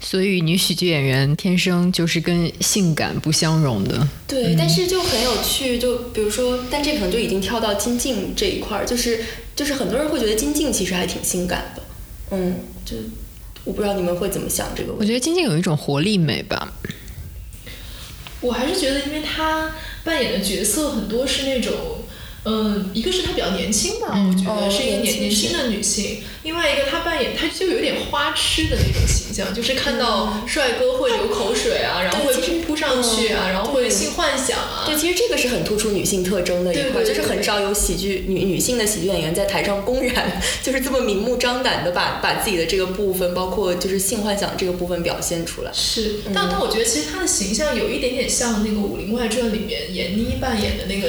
[0.00, 4.08] 所以女喜剧演员天生就是跟性感不相容的。
[4.26, 9.20] 对，但是就很有趣，就比如说，但这可能就已经跳到金靖这一块儿，就是
[9.54, 11.82] 就是很多人会觉得金靖其实还挺性感的。
[12.30, 12.96] 嗯，就
[13.70, 15.04] 我不知道你们会怎么想这个问题。
[15.04, 16.72] 我觉得金靖有一种活力美吧。
[18.40, 19.70] 我还是觉得，因为她
[20.02, 21.72] 扮演的角色很多是那种，
[22.42, 26.18] 嗯，一个是她比较年轻吧，我觉得是一个年年轻的女性。
[26.42, 34.84] 另外一个，他扮演他就有点花痴的那种形象，就是看到帅哥会流口水啊，然后会扑扑上去啊，然后会性幻想啊。
[34.86, 45.70] 对，其实这个是很突出女性特征的一块，就是很少有喜剧女女性的喜剧演员在台上公然 就是这么明目张胆的把把自己的这个部分，包括就是性幻想这个部分表现出来。
[45.74, 51.08] 是，但但我觉得其实她的形象有一点点像那个《武林外传》里面闫妮扮演的那个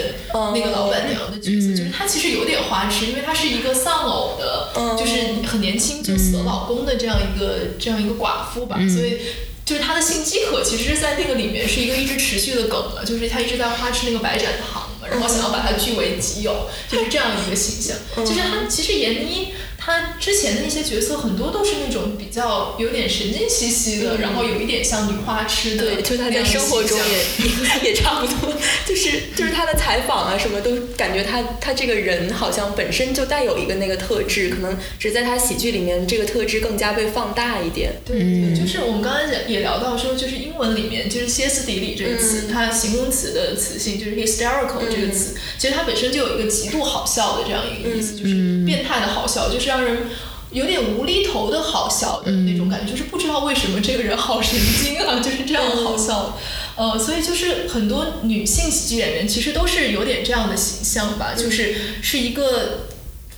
[0.54, 5.21] 那个老板娘的角色，就是她其实有点花痴，因为她是一个丧偶的，就是。
[5.46, 9.20] 很年轻就死了老公的这样一个这样一个寡妇吧，所以
[9.66, 17.98] 就是她的性饥渴，其实，在那个里面是一个一直持续的梗了，就是她一直在花痴那个白展堂嘛，然后想要把它据为己有，就是这样一个形象。
[18.26, 19.54] 就是她其实闫妮。
[19.84, 25.96] 她之前的那些角色很多都是那种比较有点神经兮兮的，然后有一点像女花痴的。
[25.96, 28.54] 对，就他在生活中也 也差不多，
[28.86, 37.94] 就是就是他的采访啊什么都感觉他他这个人好像本身就带有一个那个特质，可能只在他喜剧里面这个特质更加被放大一点。
[38.06, 49.71] 对，就是我们刚才也聊到说，就是英文里面就是歇斯底里这个词，它形容词的词性就是 hysterical 这个词，其实它本身就有一个极度好笑的这样一个意思，就是变态的好笑，就是。
[49.72, 50.10] 让人
[50.52, 56.38] 有点无厘头的好笑的那种感觉，就是不知道为什么这个人好神经啊， 就是这样好笑。
[56.76, 62.91] 呃，所以就是很多女性喜剧演员其实都是有点这样的形象吧，就是是一个。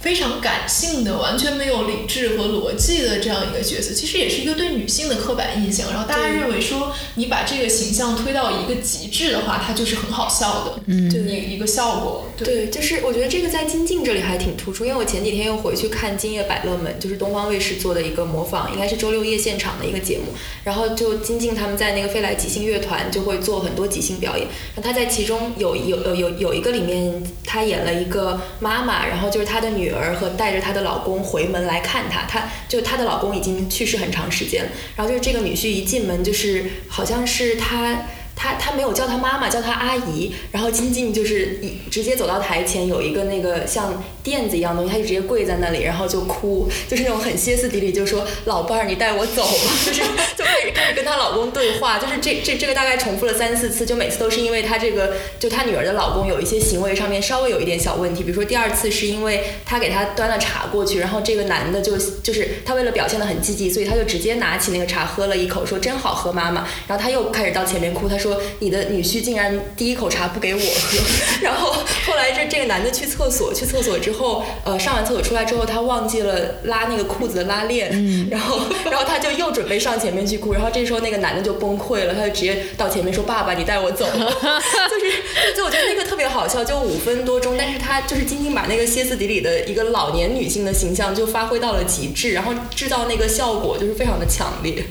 [0.04, 5.90] 非常感性的，完全没有理智和逻辑的这样一个角色，其实也是一个对女性的刻板印象。
[5.92, 12.26] 然后大家认为说，你把这个形象推到一个极致的话，它就是很好笑的，嗯，一一个效果。
[12.38, 20.34] 对，就是我觉得这个在金靖这里还挺突出，因为我前几天又回去看《今夜百乐门》，就是东方卫视做的一个模仿，应该是周六夜现场的一个节目。
[20.66, 24.46] 然后就金靖他们在那个飞来即兴乐团就会做很多即兴表演。
[24.76, 29.93] 然后他在其中有有有有有一个里面，他演了一个妈妈，然后就是他的女。
[29.94, 34.66] 女儿和带着她的老公回门来看她，她就她的老公已经去世很长时间。
[34.96, 40.34] 然后就是这个女婿一进门，就是好像是她他他没有叫他妈妈，叫他阿姨。
[40.52, 50.02] 然后金靖就是一直接走到台前，有一个那个像垫子一样东西，他就直接跪在那里，然后就哭，就是那种很歇斯底里，就说老伴儿，你带我走吧， 就是
[50.36, 50.44] 就
[50.74, 66.68] 开始跟她老公对话，就是这这这个大概重复了三四次，就每次都是因为她这个就她女儿的老公有一些行为上面稍微有一点小问题，比如说第二次是因为她给他端了茶过去，然后这个男的就就是他为了表现的很积极，所以他就直接拿起那个茶喝了一口，说真好喝，妈妈。
[66.88, 70.98] 然后他又开始到前面哭，他说说你的女婿竟然第一口茶不给我喝。
[71.44, 71.74] 然后
[72.08, 84.06] 后来这这个男的去厕所，去厕所之后，呃，上完厕所出来之后，他忘记了拉那个裤子的拉链，然后然后他就又准备上前面去哭，然后这时候那个男的就崩溃了，他就直接到前面说爸爸，你带我走。
[84.16, 94.84] 就是就我觉得那个特别好笑，就五分多钟，但是他就是仅仅把那个歇斯底里的一个老年女性的形象就发挥到了极致，然后制造那个效果就是非常的强烈。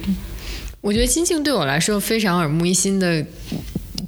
[0.83, 3.25] 我觉得金靖对我来说非常耳目一新的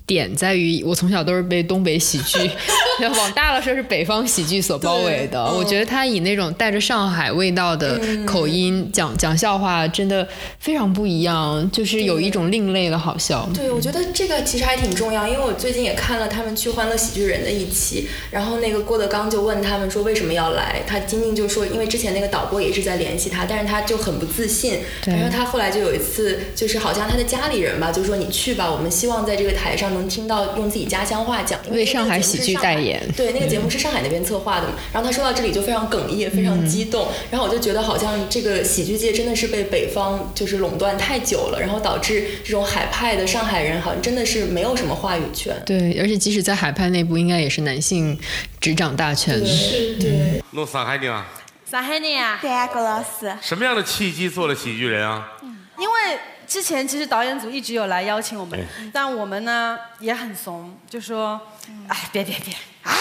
[0.07, 2.39] 点在于，我从小都是被东北喜剧，
[3.17, 5.43] 往大了说是北方喜剧所包围的。
[5.45, 10.29] 我觉得他以那种带着上海味道的口音讲讲笑话，真的
[10.59, 13.49] 非常不一样，就是有一种另类的好笑。
[13.55, 34.74] 对，我觉得这个其实还挺重要，因为我最近也看了他们去《欢乐喜剧人》的一期，然后那个郭德纲就问他们说为什么要来，他金靖就说因为之前那个导播也一直在联系他，但是他就很不自信，对然后他后来就有一次就是好像他的家里人吧，就说你去吧，我们希望在这个台上能听到用自己家乡话讲，因为上海喜剧代言 对，那个节目是上海那边策划的嘛。
[34.92, 37.09] 然后他说到这里就非常哽咽，非常激动。
[37.30, 45.55] 然后我就觉得好像这个喜剧界真的是被北方就是垄断太久了，然后导致这种海派的上海人好像真的是没有什么话语权。
[45.64, 48.18] 对，而且即使在海派内部，应该也是男性
[48.61, 49.45] 执掌大权。
[49.47, 50.42] 是对。
[50.53, 51.26] 弄上海的啊？
[51.70, 52.38] 上海的呀？
[52.40, 53.34] 对啊，郭老师。
[53.40, 55.32] 什么样的契机做了喜剧人啊？
[55.76, 61.40] 因为之前其实导演组一直有来邀请我们，哎但我们呢也很怂，就说，
[61.88, 62.92] 哎，别别别，哎，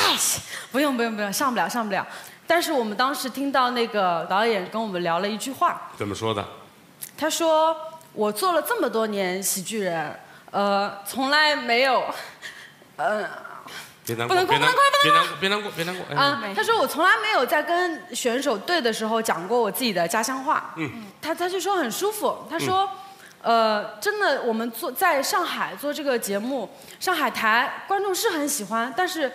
[0.72, 2.06] 不用不用不用，上不了上不了。
[2.46, 6.46] 但是我们当时听到那个导演跟我们聊了一句话，怎么说的？
[7.18, 7.76] 他说
[8.14, 10.20] ：“我做了这么多年喜剧人，
[10.52, 12.04] 呃，从来没有，
[12.98, 13.30] 呃，
[14.06, 16.06] 别难过，不能哭不能哭别难过，别难过，别难过。
[16.10, 20.74] 哎啊、他说我从来没有在跟选手对的时候讲过我自己的家乡话。
[20.76, 22.90] 嗯，他他就说很舒服，他说，
[23.44, 26.68] 呃，真的我们做在上海做这个节目，
[27.00, 29.32] 上海台观众是很喜欢，但是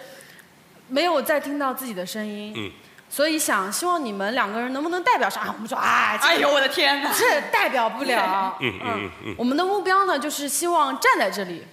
[0.89, 2.53] 没有再听到自己的声音。
[2.57, 2.73] 嗯。
[3.11, 5.51] 所以想希望你们两个人能不能代表上海？
[5.51, 8.55] 我们说哎，哎呦我的天哪这代表不了。
[8.61, 11.65] 嗯嗯嗯嗯我们的目标呢，就是希望站在这里，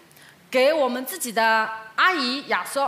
[0.50, 2.80] 给我们自己的阿姨、亚叔、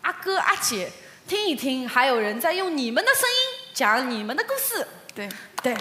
[0.00, 0.90] 阿哥、阿姐
[1.28, 4.84] 听一听，还有人在用你们的声音讲你们的故事。
[5.14, 5.28] 对
[5.62, 5.76] 对，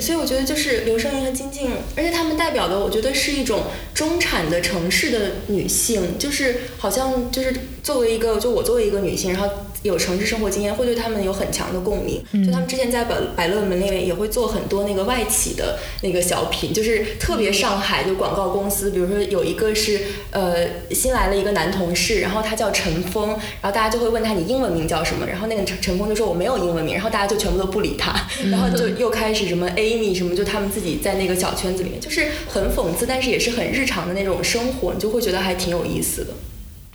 [0.00, 9.48] 所以我觉得就是刘胜云和金靖，而且她们代表的，我觉得是一种中产的城市的女性，就是好像就是作为一个，就我作为一个女性，然后
[9.82, 12.22] 有城市生活经验，会对他们有很强的共鸣。
[12.44, 20.00] 就他们之前在百百乐门那边也会做很多那个外企的那个小品，就是特别上海就广告公司，比如说有一个是
[20.30, 28.14] 呃新来了一个男同事，然后他叫陈峰，然后大家就会问他你英文名叫什么，然后那个陈陈峰就说我没有英文名，然后大家就全部都不理他，
[28.50, 36.32] 然后就又开始什么 Amy 什么，就他们自己在那个小圈子里面，就是很讽刺，但是也是很日常的那种生活，你就会觉得还挺有意思的。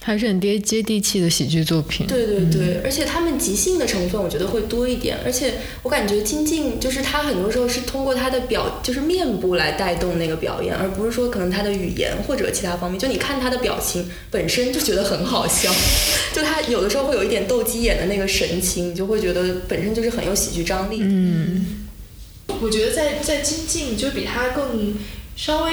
[0.03, 2.05] 还是很接接地气的喜剧作品。
[2.07, 15.73] 对对对，而且他们即兴的成分我觉得会多一点，而且我感觉金靖就是他很多时候是通过他的表就是面部来带动那个表演，而不是说可能他的语言或者其他方面，就你看他的表情本身就觉得很好笑，
[16.35, 20.97] 就他有的时候会有一点斗鸡眼的那个神情，你就会觉得本身就是很有喜剧张力。
[21.01, 21.87] 嗯，
[22.61, 24.95] 我觉得在在金靖就比他更
[25.35, 25.71] 稍微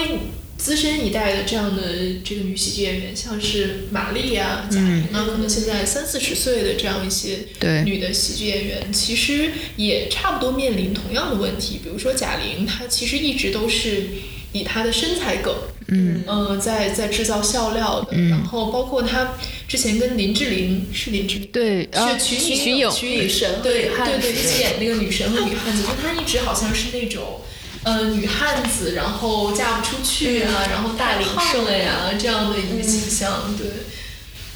[0.62, 1.82] 资深一代的这样的
[2.22, 11.80] 这个女喜剧演员，像是马丽啊、贾玲啊，可能现在三四十岁的这样一些对女的喜剧演员，其实也差不多面临同样的问题。
[11.82, 14.08] 比如说贾玲，她其实一直都是
[14.52, 15.54] 以她的身材梗，
[15.88, 18.08] 嗯呃，在在制造笑料的。
[18.12, 27.40] 嗯然后包括她之前跟林志玲是林志玲，对啊是瞿瞿颖瞿颖女神和对对对，一起演那个女神和女汉子，就她一直好像是那种。
[27.82, 33.66] 呃，女汉子，然后嫁不出去啊，然后大龄剩了呀，这样的一个倾向，对。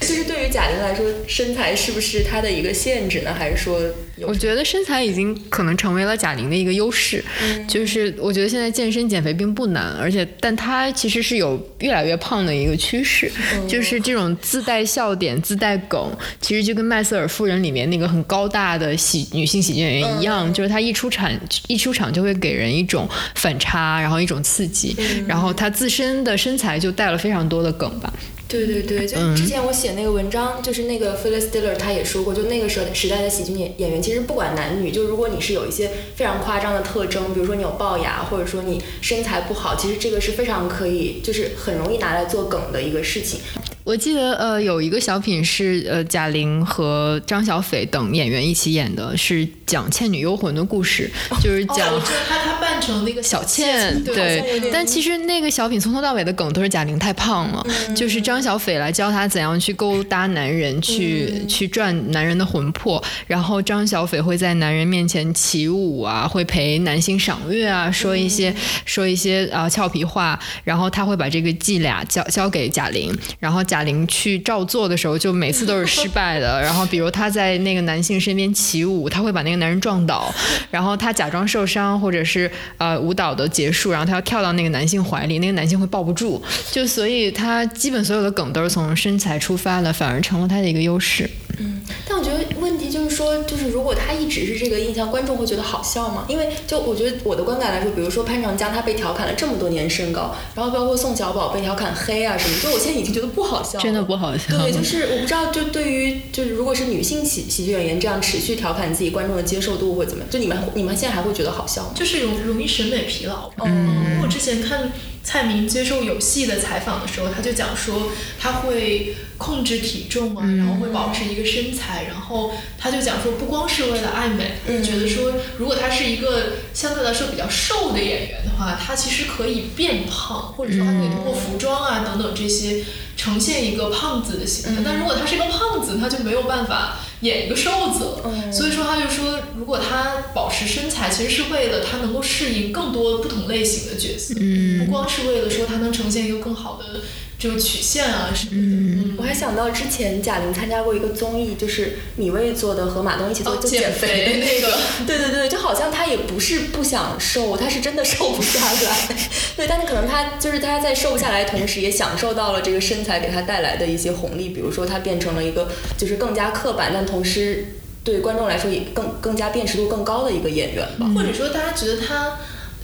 [0.01, 3.33] 就是对于贾玲来说，身材是不是她的一个限制呢？
[3.33, 3.81] 还是说
[4.27, 7.25] 我觉得身材已经可能成为了贾玲的一个优势，
[7.67, 13.31] 就是我觉得现在健身减肥并不难，而且但她其实是有越来越胖的一个趋势，
[13.67, 21.31] 就是这种自带笑点、自带梗，其实就跟麦瑟尔夫人里面那个很高大的喜女性喜剧演员一样，就是她一出场
[21.67, 24.95] 一出场就会给人一种反差，然后一种刺激，
[25.27, 28.13] 然后她自身的身材就带了非常多的梗吧。
[28.55, 43.41] 对对对，就之前我写那个文章，就是那个 Phyllis Diller 他也说过，就那个时候时代的喜剧演演员，其实不管男女，就如果你是有一些非常夸张的特征，比如说你有龅牙，或者说你身材不好，其实这个是非常可以，就是很容易拿来做梗的一个事情。
[43.85, 51.11] 我记得呃有一个小品是呃贾玲和张小斐等演员一起演的，是讲《倩女幽魂》的故事，
[51.43, 68.55] 就是讲、哦，我知道他他扮成那个小倩，对，对，但其实那个小品从头到尾的梗都是贾玲太胖了，就是张小斐来教她怎样去勾搭男人，去、去赚男人的魂魄，然后张小斐会在男人面前起舞啊，会陪男性赏月啊，说一些、
[68.87, 80.33] 说一些啊、俏皮话，然后他会把这个伎俩交交给贾玲，然后贾玲去照做的时候，就每次都是失败的， 然后比如她在那个男性身边起舞，她会把那个男人撞倒，
[80.71, 82.49] 然后她假装受伤，或者是
[82.79, 91.29] 呃舞蹈的结束，然后她要跳到那个男性怀里，那个男性会抱不住，就所以她基本所有的梗都是从身材出发的，反而成了她的一个优势。
[91.59, 96.25] 嗯，但我觉得问题就是说，就是如果他一直是这个印象，观众会觉得好笑吗？
[96.29, 110.31] 因为就我觉得我的观感来说，比如说潘长江他被调侃了这么多年身高，然后包括宋小宝被调侃黑啊什么，就我现在已经觉得不好笑了，真的不好笑对，就是我不知道，就对于就是如果是女性喜喜剧演员这样持续调侃自己，观众的接受度会怎么样？
[110.31, 111.91] 就你们你们现在还会觉得好笑吗？
[111.95, 113.51] 就是容容易审美疲劳。
[113.65, 114.91] 嗯，我之前看
[115.25, 124.85] 蔡明接受有戏的采访的时候，他就讲说他会控制体重啊，然后会保持一个身材，然后他就讲说不光是为了爱美，嗯。
[124.85, 132.85] 觉得说如果他是一个相对来说比较瘦的演员的话，他其实可以变胖，或者说他可以通过服装啊等等这些
[133.17, 134.85] 呈现一个胖子的形象。
[134.85, 138.53] 但如果他是一个胖子，他就没有办法演一个瘦子了。
[138.53, 144.35] 所以说他就说，如果他保持身材，其实是为了他能够适应更多不同类型的角色，
[144.79, 147.01] 不光是为了说他能呈现一个更好的
[147.45, 148.57] 这个曲线啊什么的。
[148.57, 154.77] 嗯我还想到之前贾玲参加过一个综艺，就是米未做的，和马东一起做的，就哦减肥的那个
[155.07, 159.09] 对对对，就好像她也不是不想瘦，她是真的瘦不下来。
[159.57, 171.07] 对，但是可能她就是她在瘦不下来的同时，也享受到了这个身材给她带来的一些红利，比如说她变成了一个就是更加刻板，但同时对观众来说也更更加辨识度更高的一个演员吧。
[171.15, 172.37] 或者说大家觉得他。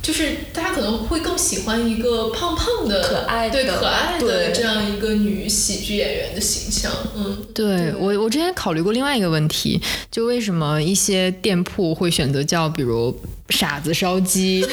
[0.02, 9.80] 就是大家可能会更喜欢一个胖胖的、可爱的对可爱的这样一个女喜剧演员的形象，嗯，对我，我之前考虑过另外一个问题，
[10.10, 13.14] 就为什么一些店铺会选择叫比如
[13.50, 14.66] 傻子烧鸡，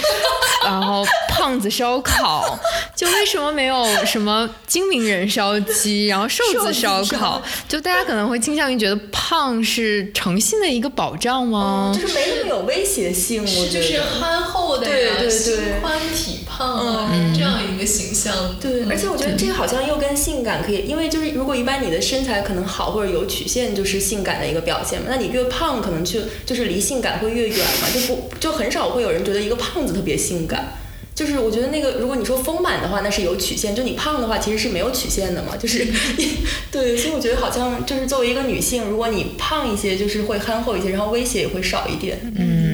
[0.68, 2.59] 然后胖子烧烤，
[2.95, 7.41] 就为什么没有什么精明人烧鸡，然后瘦子烧烤？
[7.68, 11.95] 就大家可能会倾向于觉得胖是诚信的一个保障吗？
[11.99, 14.01] 就是没那么有威胁性，就是。
[14.20, 18.34] 憨厚的呀，对对对心宽体胖啊，这样一个形象。
[18.60, 25.08] 对，嗯而且我觉得这个好像又跟性感可以，因为就是如果一般你的身材可能好或者有曲线，就是性感的一个表现嘛。
[25.10, 30.74] 那你越胖，可能就就是离性感会越远嘛，就不就很少会有人觉得一个胖子特别性感。
[31.14, 35.58] 就是我觉得那个，如果你说丰满的话，那是有曲线；就你胖的话，其实是没有曲线的嘛。
[35.58, 35.84] 就是，
[36.72, 42.20] 对，所以我觉得好像就是作为一个女性，如果你胖一些，就是会憨厚一些，然后威胁也会少一点。
[42.36, 42.66] 嗯，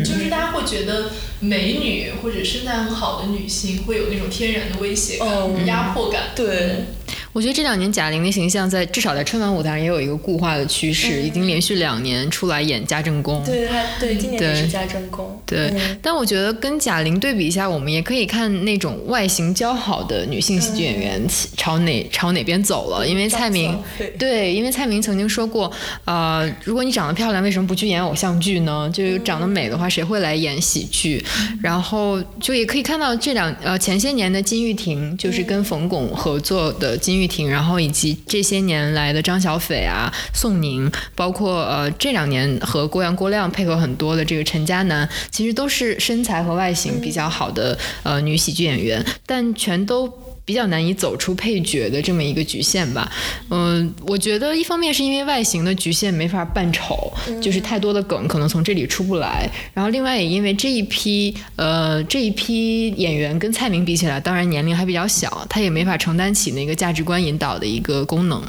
[0.63, 1.11] 会觉得
[1.41, 6.31] 美女或者身材很好的女性会有那种天然的威胁感、嗯压迫感。
[6.35, 6.85] 对，
[7.33, 13.43] 我觉得这两年贾玲的形象在至少在春晚舞台上也有一个固化的趋势，已经连续两年出来演家政工。
[13.43, 15.41] 对，她对今年是家政工。
[15.45, 21.21] 对，嗯但我觉得跟贾玲对比一下，我们也可以看那种外形姣好的女性喜剧演员
[21.57, 23.07] 朝哪朝哪边走了。
[23.07, 23.75] 因为蔡明
[24.19, 25.71] 对，因为蔡明曾经说过，
[26.05, 28.87] 呃，如果你长得漂亮，为什么不去演偶像剧呢？
[28.93, 31.23] 就长得美的话，谁会来演喜剧？
[31.63, 50.22] 然后就也可以看到这两呃前些年的金玉婷，就是跟冯巩合作的金玉婷，然后以及这些年来的张小斐啊、宋宁，包括呃这两年和郭阳、郭亮配合很多的这个陈嘉楠，其实都是身材和外形比较好的呃女喜剧演员，但全都。
[50.45, 53.09] 比较难以走出配角的这么一个局限吧，
[53.49, 68.43] 嗯、我觉得一方面是因为外形的局限没法扮丑，就是太多的梗可能从这里出不来，然后另外也因为这一批呃这一批演员跟蔡明比起来，当然年龄还比较小，他也没法承担起那个价值观引导的一个功能。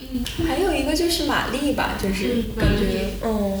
[0.00, 3.58] 嗯还有一个就是玛丽吧，就是感觉，嗯。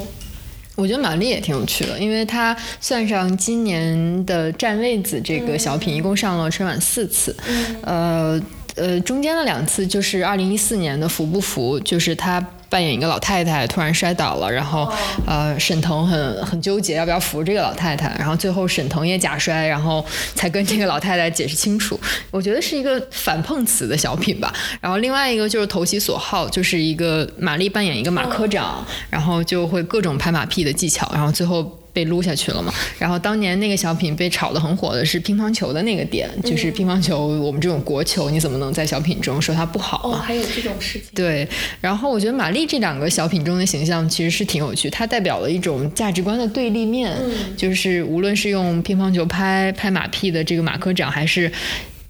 [0.76, 7.34] 我觉得玛丽也挺有趣的，因为她算上今年的占位子这个小品，一共上了春晚四次，
[7.82, 8.40] 呃
[8.76, 14.90] 呃，中间的两次就是二零一四年的服不服，就是她扮演一个老太太突然摔倒了，然后
[15.26, 20.04] 呃沈腾很很纠结要不要扶这个老太太，然后最后沈腾也假摔，然后
[20.34, 21.98] 才跟这个老太太解释清楚。
[22.30, 24.52] 我觉得是一个反碰瓷的小品吧。
[24.80, 31.78] 然后另外一个就是投其所好，就是一个玛丽扮演一个马科长，然后就会各种拍马屁的技巧，然后最后。
[31.96, 32.70] 被撸下去了嘛？
[32.98, 40.18] 然后当年那个小品被炒得很火的是乒乓球的那个点，就是乒乓球我们这种国球，你怎么能在小品中说它不好哦，呢？
[40.18, 41.08] 还有这种事情。
[41.14, 41.48] 对，
[41.80, 47.16] 然后我觉得玛丽这两个小品中的形象其实是挺有趣，它代表了一种价值观的对立面，
[47.56, 51.50] 就是无论是用乒乓球拍拍马屁的这个马科长，还是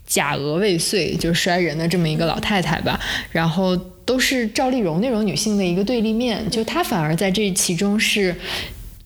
[0.04, 2.98] 假鹅未遂就是摔人的这么一个老太太吧，
[3.30, 8.34] 然后都是赵丽蓉那种女性的一个对立面，就她反而在这其中是。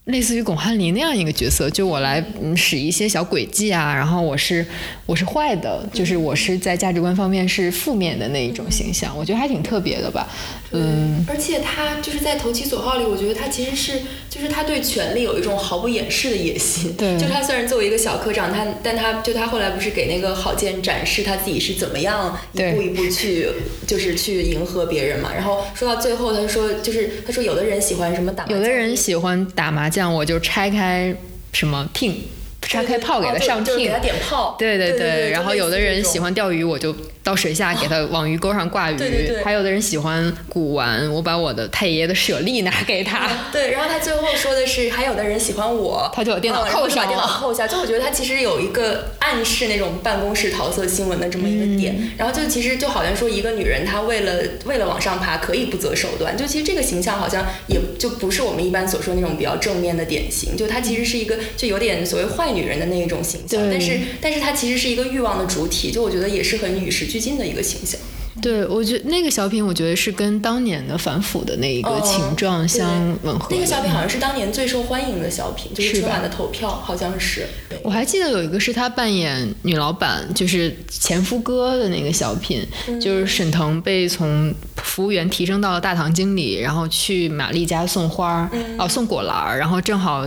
[0.05, 4.65] 类似于巩汉林那样一个角色，就我来嗯使一些小诡计啊，然后我是
[5.05, 10.27] 我是坏的，就是我是在价值观方面是负面的那一种形象，我觉得还挺特别的吧，
[10.71, 16.91] 嗯，而且他就是在投其所好里，我觉得他其实是就是他对权力有一种毫不掩饰的野心。
[16.93, 23.47] 对就他虽然作为一个小科长，他但他就他后来不是给那个郝建展示他自己是怎么样一步一步去
[23.85, 25.31] 就是去迎合别人嘛。
[25.31, 31.13] 然后说到最后，他说就是他说有的人喜欢什么打麻将，有的人喜欢打麻将，我就拆开
[31.51, 32.13] 什么 tin，。
[32.61, 38.95] 拆开炮给他上就是 team，给他点炮对对对然后有的人喜欢钓鱼，我就到水下给他 往鱼钩上挂鱼。
[38.95, 43.27] 对对对还有的人喜欢古玩，我把我的太爷爷的舍利拿给他。
[43.51, 47.67] 对，然后他最后说的是，还有的人喜欢我，他就把电脑扣上就把电脑了扣下。
[47.67, 52.11] 就我觉得他其实有一个暗示那种办公室桃色新闻的这么一个点，嗯。
[52.17, 67.99] 然后就其实就好像说一个女人她为了为了往上爬可以不择手段，就其实这个形象好像也就不是我们一般所说那种比较正面的典型，就她其实是一个就有点所谓坏女人的那一种形象，但是但是她其实是一个欲望的主体，就我觉得也是很与时俱进的一个形象。
[68.39, 72.87] 对，我觉得那个小品，我觉得是跟当年的反腐的那一个哦情状相
[73.23, 73.55] 吻合的。
[73.55, 77.45] 那个小品好像是当年最受欢迎的小品，就是春晚的投票好像是。
[77.83, 82.65] 我还记得有一个是他扮演女老板，就是前夫哥的那个小品，
[83.01, 90.25] 就是沈腾被从服务员提升到了大堂经理，然后去玛丽家送花儿，哦送果篮儿，然后正好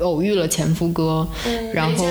[0.00, 1.26] 偶遇了前夫哥，
[1.74, 2.06] 然后。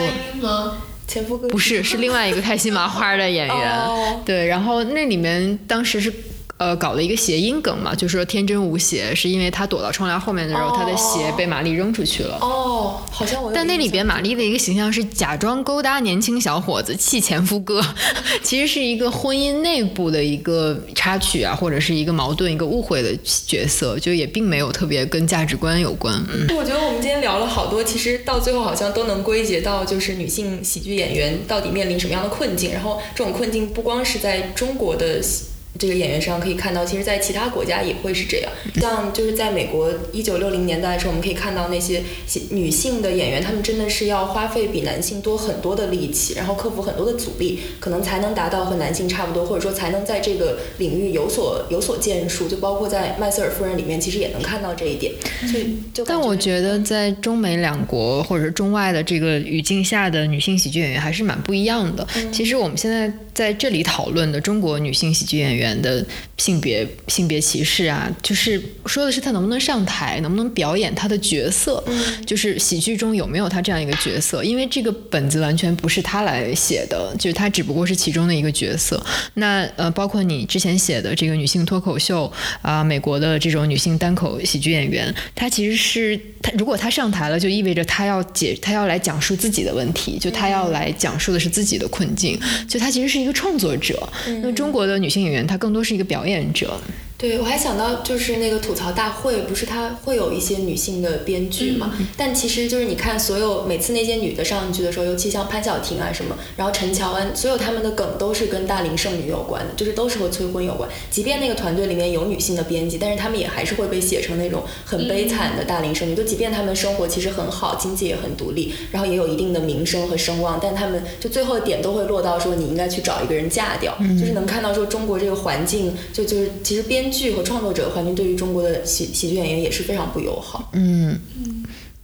[1.49, 3.55] 不是，是另外一个开心麻花的演员。
[3.79, 6.13] 哦对，然后那里面当时是。
[6.59, 12.37] 呃，搞了一个谐音梗嘛，就说天真无邪，是因为他躲到窗帘后面的时候，他的鞋被玛丽扔出去了。
[12.41, 17.81] 哦，好像我但那里边玛丽的一个形象是假装勾搭年轻小伙子气前夫哥，
[18.43, 26.21] 其实是一个婚姻内部的一个插曲啊，或者是一个矛盾、一个误会的角色，就也并没有特别跟价值观有关。
[26.29, 35.45] 嗯，我觉得我们今天聊了好多，其实到最后好像都能归结到就是女性喜剧演员到底面临什么样的困境，然后这种困境不光是在中国的喜。
[35.79, 38.51] 这个演员上可以看到，其实，在其他国家也会是这样。
[38.75, 42.03] 像就是在美国一九六零年代的时候，我们可以看到那些
[42.51, 52.49] 女性的演员，她们真的是要花费比男性多很多的力气，然后克服很多的阻力，可能才能达到和男性差不多，或者说才能在这个领域有所有所建树。
[52.49, 55.13] 就包括在麦瑟尔夫人里面，其实也能看到这一点。
[55.47, 62.05] 所以就但我觉得在中美两国或者是中外的这个语境下的女性喜剧演员还是蛮不一样的。
[62.31, 66.05] 其实我们现在在这里讨论的中国女性喜剧演员的
[66.37, 71.83] 性别性别歧视啊，就是说的是他能不能上台，能不能表演他的角色，
[72.25, 74.43] 就是喜剧中有没有他这样一个角色。
[74.43, 79.03] 因为这个本子完全不是他来写的，就是他只不过是其中的一个角色。
[79.35, 94.07] 那呃，包括你之前写的这个女性脱口秀啊、美国的这种女性单口喜剧演员，她其实是她如果她上台了，就意味着她要解，她要来讲述自己的问题，就她要来讲述的是自己的困境，就她其实是一个创作者。
[94.41, 96.79] 那中国的女性演员，她更多是一个表演者。
[97.19, 101.93] 对，我还想到就是那个吐槽大会，不是它会有一些女性的编剧嘛？
[102.15, 110.89] 但其实就是你看，所有每次那些女的上去的时候，尤其像潘晓婷啊什么，然后陈乔恩，所有他们的梗都是跟大龄剩女有关的，就是都是和催婚有关。
[111.11, 116.15] 即便那个团队里面有女性的编辑，但是他们也还是会被写成那种很悲惨的大龄剩女。
[116.15, 130.69] 就即便他们生活其实很好，经济也很独立，然后也有一定的名声和声望，但他们就最后的点都会落到说你应该去找一个人嫁掉，就是能看到说中国这个环境，就就是其实编剧和创作者环境对于中国的喜喜剧演员也是非常不友好。
[130.73, 131.19] 嗯，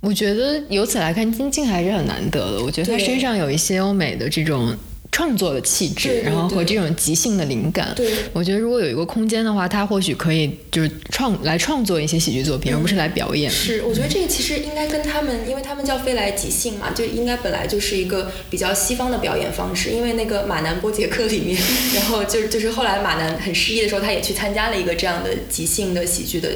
[0.02, 2.64] 我觉得由此来看，金靖还是很难得的。
[2.64, 4.76] 我觉得她身上有一些欧美的这种
[5.16, 7.94] 创作的气质，对对然后和这种即兴的灵感。
[7.96, 13.50] 对我觉得如果有一个空间的话，他或许可以就是创来创作一些喜剧作品，而不是来表演。
[13.50, 19.92] 是，我觉得这个其实应该跟他们，因为他们叫飞来即兴嘛，就应该本来就是一个比较西方的表演方式。
[19.92, 21.58] 因为那个马南波杰克里面，
[21.96, 26.50] 然后就就是后来马南很失意的时候，他也去参加了一个这样的即兴的喜剧的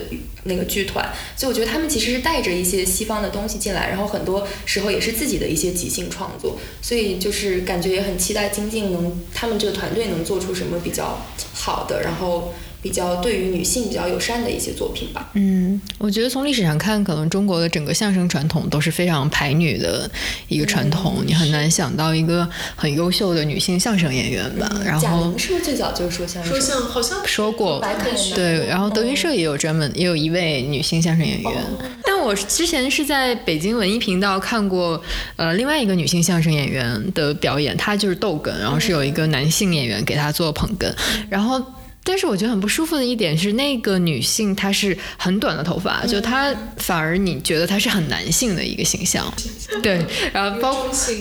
[0.44, 11.20] 那个剧团，所以我觉得他们其实是带着一些西方的东西进来，然后很多时候也是自己的一些即兴创作，所以就是感觉也很期待金靖能他们这个团队能做出什么比较
[11.54, 15.30] 好的，然后比较对于女性比较友善的一些作品吧。
[15.34, 20.09] 嗯，我觉得从历史上看，可能中国的整个相声传统都是非常排女的
[20.47, 24.69] 一个传统，你很难想到一个很优秀的女性相声演员吧。
[24.86, 26.51] 然后贾玲是不是最早就是说相声？
[26.51, 27.86] 说相好像说过
[28.34, 31.51] 对，然后德云社也有专门也有一位女性相声演员，
[32.03, 35.01] 但我之前是在北京文艺频道看过
[35.36, 40.93] 呃另外一个女性相声演员的表演，她就是逗哏，然后是有一个男性演员给她做捧哏，
[41.30, 41.61] 然后。
[42.04, 49.32] 但是我觉得很不舒服的一点是，那个女性她是很短的头发，就她反而你觉得她是很男性的一个形象，
[49.84, 50.76] 对，然后包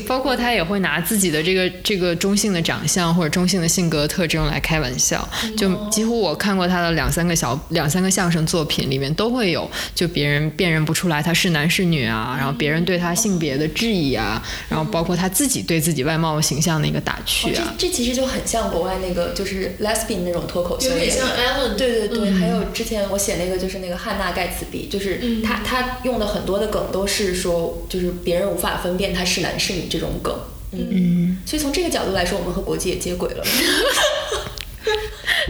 [0.06, 17.74] 包括她也会拿自己的这个这个中性的长相或者中性的性格特征来开玩笑，就几乎我看过她的两三个小两三个相声作品里面都会有，就别人辨认不出来她是男是女啊，然后别人对她性别的质疑啊，然后包括她自己对自己外貌形象的一个打趣这啊。
[17.76, 25.42] 这其实就很像国外那个就是 lesbian 那种脱口秀，有点像 Ellen 对对对，嗯还有之前我写那个就是那个汉娜盖茨比，就是嗯。
[25.42, 30.38] 他他用的很多的梗都是说，就是别人无法分辨他是男是女这种梗。
[30.72, 33.42] 嗯，所以从这个角度来说，我们和国际也接轨了。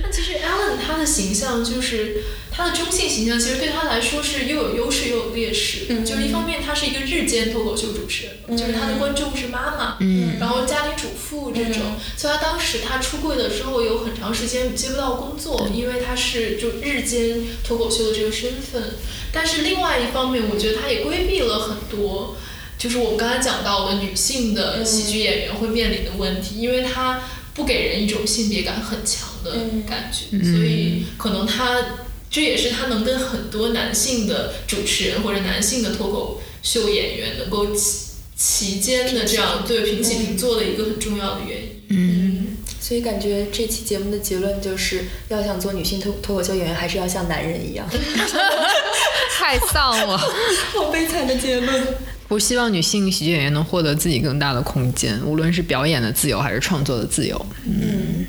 [0.00, 2.22] 那其实 Ellen 他的形象就是
[2.58, 5.86] 她的中性形象，其实对他来说是又有优势又有劣势。
[5.90, 11.82] 嗯就是一方面，他是一个日间脱口秀主持人，就是他的观众是妈妈，嗯然后家庭主妇这种，
[12.16, 18.82] 所以她当时他出柜的时候有很长时间接不到工作，因为他是就日间脱口秀的这个身份。
[19.32, 22.36] 但是另外一方面，我觉得他也规避了很多。
[22.76, 27.22] 就是我们刚才讲到的女性的喜剧演员会面临的问题，因为她
[27.54, 29.52] 不给人一种性别感很强的
[29.88, 31.82] 感觉，所以可能她
[32.30, 41.68] 这也是他能跟很多男性的主持人或者男性的脱口秀演员能够齐齐肩的这样对平起平坐的一个很重要的原因。
[41.88, 47.88] 嗯，所以感觉这期节目的结论就是要想做女性脱脱口秀演员，还是要像男人一样。
[49.36, 50.18] 太丧了。
[50.74, 51.82] 好悲惨的结论。
[52.28, 57.46] 我希望女性喜剧演员能获得自己更大的空间，无论是表演的自由还是创作的自由。
[57.64, 58.26] 嗯。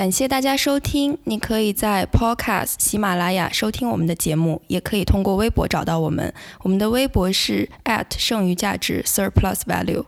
[0.00, 6.32] 感谢大家收听，你可以在 Podcast、喜马拉雅收听我们的节目，也可以通过微博找到我们。
[6.62, 10.06] 我们的微博是 at 剩余价值 surplus value。